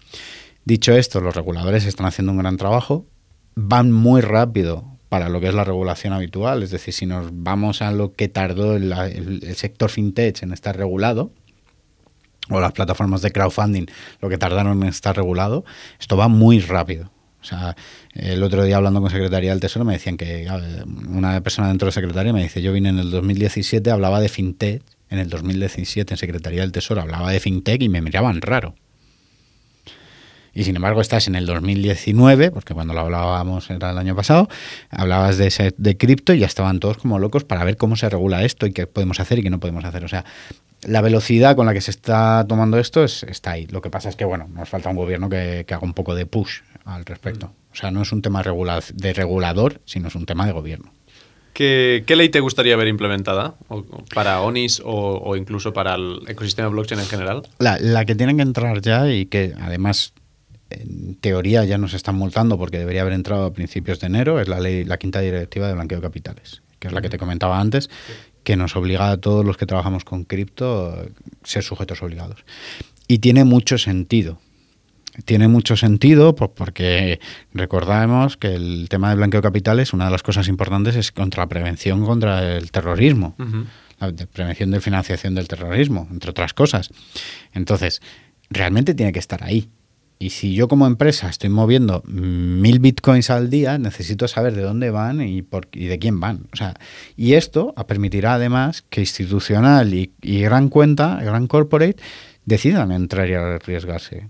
[0.67, 3.07] Dicho esto, los reguladores están haciendo un gran trabajo,
[3.55, 6.63] van muy rápido para lo que es la regulación habitual.
[6.63, 10.77] Es decir, si nos vamos a lo que tardó el, el, sector fintech en estar
[10.77, 11.31] regulado,
[12.51, 13.87] o las plataformas de crowdfunding,
[14.21, 15.65] lo que tardaron en estar regulado,
[16.01, 17.11] esto va muy rápido.
[17.41, 17.77] O sea,
[18.15, 20.47] el otro día hablando con Secretaría del Tesoro me decían que
[21.09, 24.83] una persona dentro de Secretaría me dice, yo vine en el 2017, hablaba de fintech,
[25.11, 28.75] en el 2017 en Secretaría del Tesoro hablaba de fintech y me miraban raro.
[30.55, 34.49] Y sin embargo estás en el 2019, porque cuando lo hablábamos era el año pasado,
[34.91, 38.45] hablabas de, de cripto y ya estaban todos como locos para ver cómo se regula
[38.45, 40.05] esto y qué podemos hacer y qué no podemos hacer.
[40.05, 40.25] O sea,
[40.83, 43.67] la velocidad con la que se está tomando esto es, está ahí.
[43.67, 46.27] Lo que pasa es que, bueno, nos falta un gobierno que, haga un poco de
[46.27, 47.49] push al respecto.
[47.49, 47.73] Mm.
[47.73, 50.93] O sea, no es un tema de regulador, sino es un tema de gobierno.
[51.53, 53.57] ¿Qué, ley te gustaría ver implementada
[54.15, 57.43] para ONIS o, incluso para el ecosistema blockchain en general?
[57.59, 60.13] La, la, que tienen que entrar ya y que además
[60.71, 64.49] en teoría ya nos están multando porque debería haber entrado a principios de enero, es
[64.49, 67.61] la ley, la quinta directiva de blanqueo de capitales, que es la que te comentaba
[67.61, 67.89] antes,
[68.45, 71.05] que nos obliga a todos los que trabajamos con cripto a
[71.45, 72.45] ser sujetos obligados.
[73.07, 74.39] Y tiene mucho sentido.
[75.25, 77.19] Tiene mucho sentido pues, porque
[77.53, 81.43] recordamos que el tema de blanqueo de capitales, una de las cosas importantes es contra
[81.43, 83.35] la prevención contra el terrorismo,
[83.99, 86.91] la prevención de financiación del terrorismo, entre otras cosas.
[87.53, 88.01] Entonces,
[88.49, 89.69] realmente tiene que estar ahí
[90.19, 94.91] y si yo como empresa estoy moviendo mil bitcoins al día, necesito saber de dónde
[94.91, 96.47] van y, por, y de quién van.
[96.53, 96.75] O sea,
[97.17, 102.03] y esto permitirá además que institucional y, y gran cuenta, gran corporate,
[102.45, 104.29] decidan entrar y arriesgarse.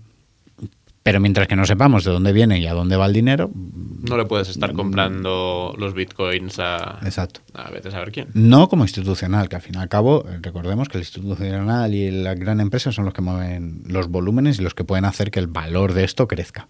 [1.09, 3.49] Pero mientras que no sepamos de dónde viene y a dónde va el dinero...
[3.55, 7.41] No le puedes estar comprando los bitcoins a, exacto.
[7.55, 8.27] a veces a ver quién.
[8.35, 12.11] No como institucional, que al fin y al cabo, eh, recordemos que el institucional y
[12.11, 15.39] la gran empresa son los que mueven los volúmenes y los que pueden hacer que
[15.39, 16.67] el valor de esto crezca.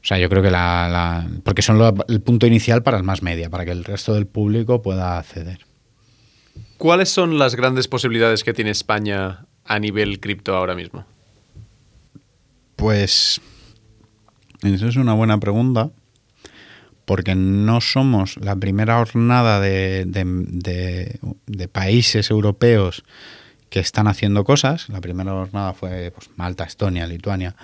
[0.00, 1.28] O sea, yo creo que la...
[1.44, 4.80] porque son el punto inicial para el más media, para que el resto del público
[4.80, 5.66] pueda acceder.
[6.78, 11.04] ¿Cuáles son las grandes posibilidades que tiene España a nivel cripto ahora mismo?
[12.76, 13.38] Pues
[14.62, 15.90] eso es una buena pregunta,
[17.04, 21.18] porque no somos la primera jornada de,
[21.72, 23.04] países europeos
[23.70, 24.88] que están haciendo cosas.
[24.88, 27.54] La primera jornada fue pues, Malta, Estonia, Lituania,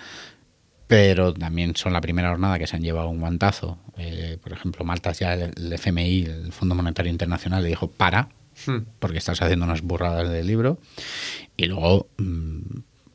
[0.86, 3.78] pero también son la primera jornada que se han llevado un guantazo.
[3.96, 8.28] Eh, por ejemplo, Malta ya el, FMI, el Fondo Monetario Internacional, le dijo para,
[8.66, 8.78] hmm.
[8.98, 10.78] porque estás haciendo unas burradas del libro.
[11.56, 12.08] Y luego...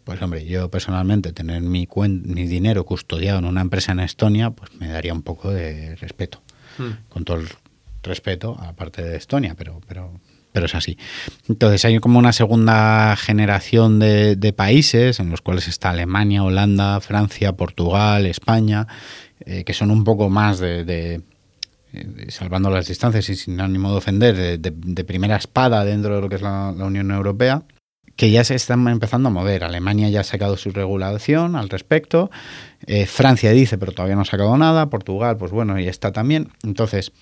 [0.07, 1.85] Pues hombre, yo personalmente tener mi,
[2.23, 6.41] mi dinero custodiado en una empresa en Estonia, pues me daría un poco de respeto.
[6.77, 6.91] Hmm.
[7.09, 7.49] Con todo el
[8.03, 10.13] respeto a la parte de Estonia, pero, pero,
[10.53, 10.97] pero es así.
[11.49, 17.57] Entonces hay como una segunda generación de, países en los cuales está Alemania, Holanda, Francia,
[17.57, 18.87] Portugal, España,
[19.41, 21.21] eh, que son un poco más de,
[22.29, 26.37] salvando las distancias y sin ánimo de ofender, de, primera espada dentro de lo que
[26.37, 27.65] es la Unión Europea
[28.17, 29.63] que ya se están empezando a mover.
[29.63, 32.29] Alemania ya ha sacado su regulación al respecto.
[32.87, 34.89] Eh, Francia dice, pero todavía no ha sacado nada.
[34.89, 36.49] Portugal, pues bueno, y está también.
[36.63, 37.13] Entonces,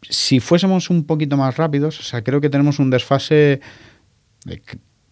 [0.00, 3.60] si fuésemos un poquito más rápidos, o sea, creo que tenemos un desfase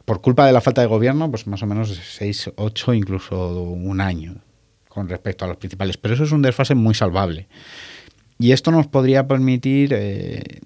[0.07, 4.01] por culpa de la falta de gobierno, pues más o menos 6, 8, incluso un
[4.01, 4.37] año
[4.89, 5.99] con respecto a los principales.
[5.99, 7.49] Pero eso es un desfase muy salvable.
[8.39, 10.61] Y esto nos podría permitir eh,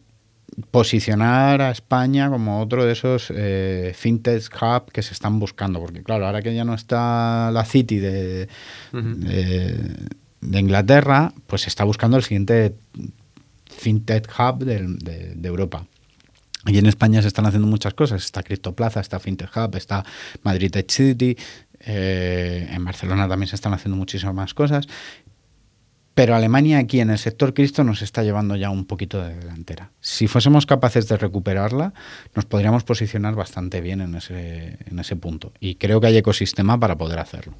[0.71, 6.03] posicionar a España como otro de esos eh, fintech hub que se están buscando, porque
[6.03, 8.49] claro, ahora que ya no está la City de,
[8.93, 12.75] de, Inglaterra, pues se está buscando el siguiente
[13.69, 15.87] fintech hub de, Europa.
[16.67, 18.25] Y en España se están haciendo muchas cosas.
[18.25, 20.05] Está Criptoplaza, está Fintech Hub, está
[20.43, 21.37] Madrid Tech City.
[21.81, 24.87] Eh, en Barcelona también se están haciendo muchísimas más cosas.
[26.19, 29.93] Pero Alemania aquí en el sector Cristo nos está llevando ya un poquito de delantera.
[30.01, 31.95] Si fuésemos capaces de recuperarla,
[32.35, 35.53] nos podríamos posicionar bastante bien en ese, en ese punto.
[35.61, 37.55] Y creo que hay ecosistema para poder hacerlo.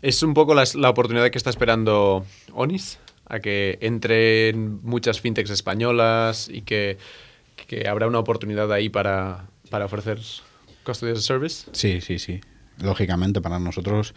[0.00, 2.98] ¿Es un poco la, oportunidad que está esperando Onis?
[3.26, 6.96] A que entren muchas fintechs españolas y que,
[7.86, 10.18] habrá una oportunidad ahí para, para ofrecer
[10.86, 11.68] custody as a service?
[11.72, 12.40] Sí, sí, sí.
[12.78, 14.14] lógicamente para nosotros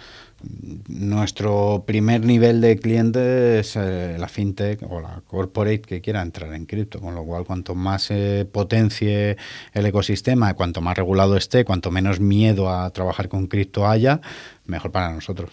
[0.87, 6.53] nuestro primer nivel de cliente es eh, la fintech o la corporate que quiera entrar
[6.53, 9.37] en cripto, con lo cual cuanto más se potencie
[9.73, 14.21] el ecosistema, cuanto más regulado esté, cuanto menos miedo a trabajar con cripto haya,
[14.65, 15.51] mejor para nosotros.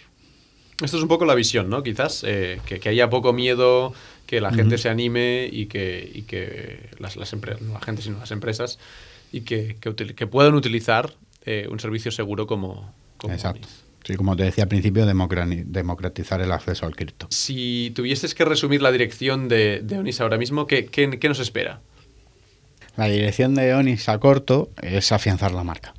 [0.83, 1.83] Esto es un poco la visión, ¿no?
[1.83, 3.93] Quizás, eh, que, haya poco miedo,
[4.27, 8.01] que la gente se anime y que, y que las, las empresas, no la gente,
[8.01, 8.79] sino las empresas,
[9.31, 11.13] y que, que, puedan utilizar
[11.45, 13.69] eh, un servicio seguro como, como Exacto.
[14.05, 17.27] Sí, como te decía al principio, democratizar el acceso al cripto.
[17.31, 21.81] Si tuvieses que resumir la dirección de, Onis ahora mismo, ¿qué, ¿qué, nos espera?
[22.97, 25.95] La dirección de Onis a corto es afianzar la marca.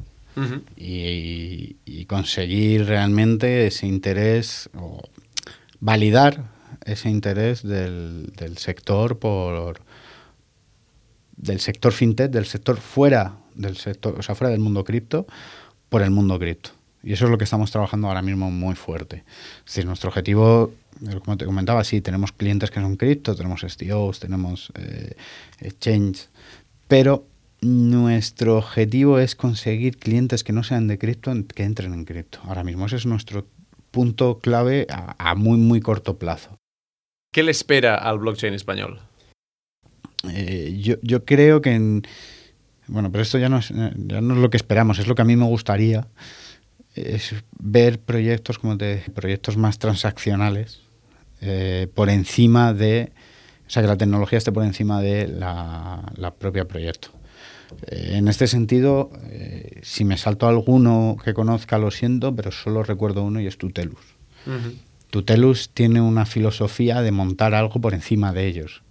[0.76, 5.02] y, conseguir realmente ese interés o
[5.80, 6.49] validar
[6.84, 9.80] ese interés del, del sector por
[11.38, 15.26] del sector fintech, del sector fuera del sector, o sea, fuera del mundo cripto,
[15.89, 16.72] por el mundo cripto.
[17.04, 19.24] Y eso es lo que estamos trabajando ahora mismo muy fuerte.
[19.60, 20.74] Es decir, nuestro objetivo,
[21.24, 25.16] como te comentaba, sí, tenemos clientes que son cripto, tenemos STOs, tenemos eh,
[25.60, 26.30] exchange,
[26.88, 27.26] pero
[27.62, 32.39] nuestro objetivo es conseguir clientes que no sean de cripto que entren en cripto.
[32.43, 33.47] Ahora mismo ese es nuestro
[33.91, 36.58] punto clave a, muy, muy corto plazo.
[37.34, 38.99] ¿Qué le espera al blockchain español?
[40.30, 41.72] Eh, yo, yo, creo que...
[41.72, 42.04] En,
[42.88, 45.22] bueno, pero esto ya no, es, ya no es lo que esperamos, es lo que
[45.22, 46.08] a mí me gustaría
[46.96, 50.82] es ver proyectos como de proyectos más transaccionales
[51.42, 53.12] eh, por encima de
[53.68, 57.10] o sea que la tecnología esté por encima de la, propia proyecto.
[57.88, 62.84] Eh, en este sentido eh, si me salto alguno que conozca lo siento pero solo
[62.84, 64.16] recuerdo uno y es Tutelus.
[65.10, 68.82] Tutelus tiene una filosofía de montar algo por encima de ellos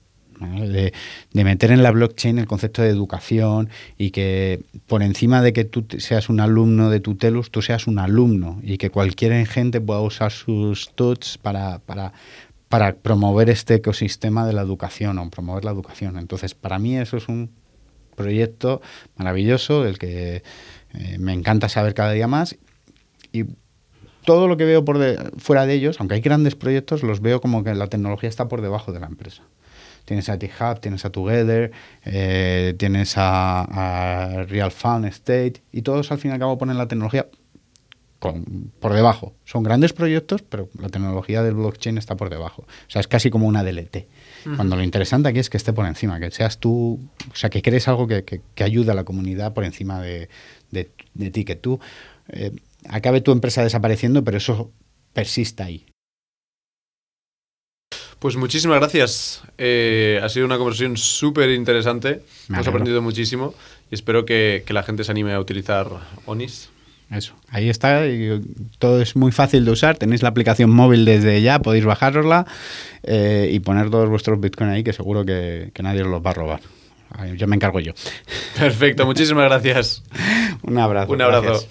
[0.41, 0.93] de,
[1.33, 3.69] meter en la blockchain el concepto de educación
[3.99, 7.99] y que por encima de que tú seas un alumno de Tutelus, tú seas un
[7.99, 12.13] alumno y que cualquier gente pueda usar sus tuts para, para,
[12.69, 16.19] para promover este ecosistema de la educación o promover la educación.
[16.19, 17.51] Entonces, para mí eso es un
[18.17, 18.83] proyecto
[19.17, 20.43] maravilloso, del que
[20.95, 22.57] eh, me encanta saber cada día más
[23.33, 23.45] y
[24.25, 24.85] todo lo que veo
[25.39, 28.61] fuera de ellos, aunque hay grandes proyectos, los veo como que la tecnología está por
[28.61, 29.43] debajo de la empresa.
[30.05, 31.71] Tienes a T-Hub, tienes a Together,
[32.05, 36.89] eh, tienes a, Real Fun State y todos al fin y al cabo ponen la
[36.89, 37.27] tecnología
[38.21, 39.35] por debajo.
[39.45, 42.63] Son grandes proyectos, pero la tecnología del blockchain está por debajo.
[42.63, 44.07] O sea, es casi como una DLT.
[44.57, 47.63] Cuando lo interesante aquí es que esté por encima, que seas tú, o sea, que
[47.63, 50.29] crees algo que, que, ayude a la comunidad por encima de,
[51.33, 51.81] ti, que tú
[52.29, 52.53] eh,
[52.89, 54.71] acabe tu empresa desapareciendo, pero eso
[55.13, 55.87] persista ahí.
[58.21, 59.43] Pues muchísimas gracias.
[59.57, 62.21] Eh, ha sido una conversación súper interesante.
[62.51, 63.55] Hemos aprendido muchísimo
[63.91, 65.89] y espero que, la gente se anime a utilizar
[66.27, 66.69] Onis.
[67.11, 68.07] Eso, ahí está.
[68.07, 68.43] Y
[68.79, 69.97] todo es muy fácil de usar.
[69.97, 72.47] Tenéis la aplicación móvil desde ya, podéis bajárosla
[73.05, 76.35] eh, y poner todos vuestros bitcoins ahí, que seguro que, nadie os los va a
[76.35, 76.61] robar.
[77.37, 77.93] Yo me encargo yo.
[78.59, 80.03] Perfecto, muchísimas gracias.
[80.63, 81.11] Un abrazo.
[81.11, 81.67] Un abrazo.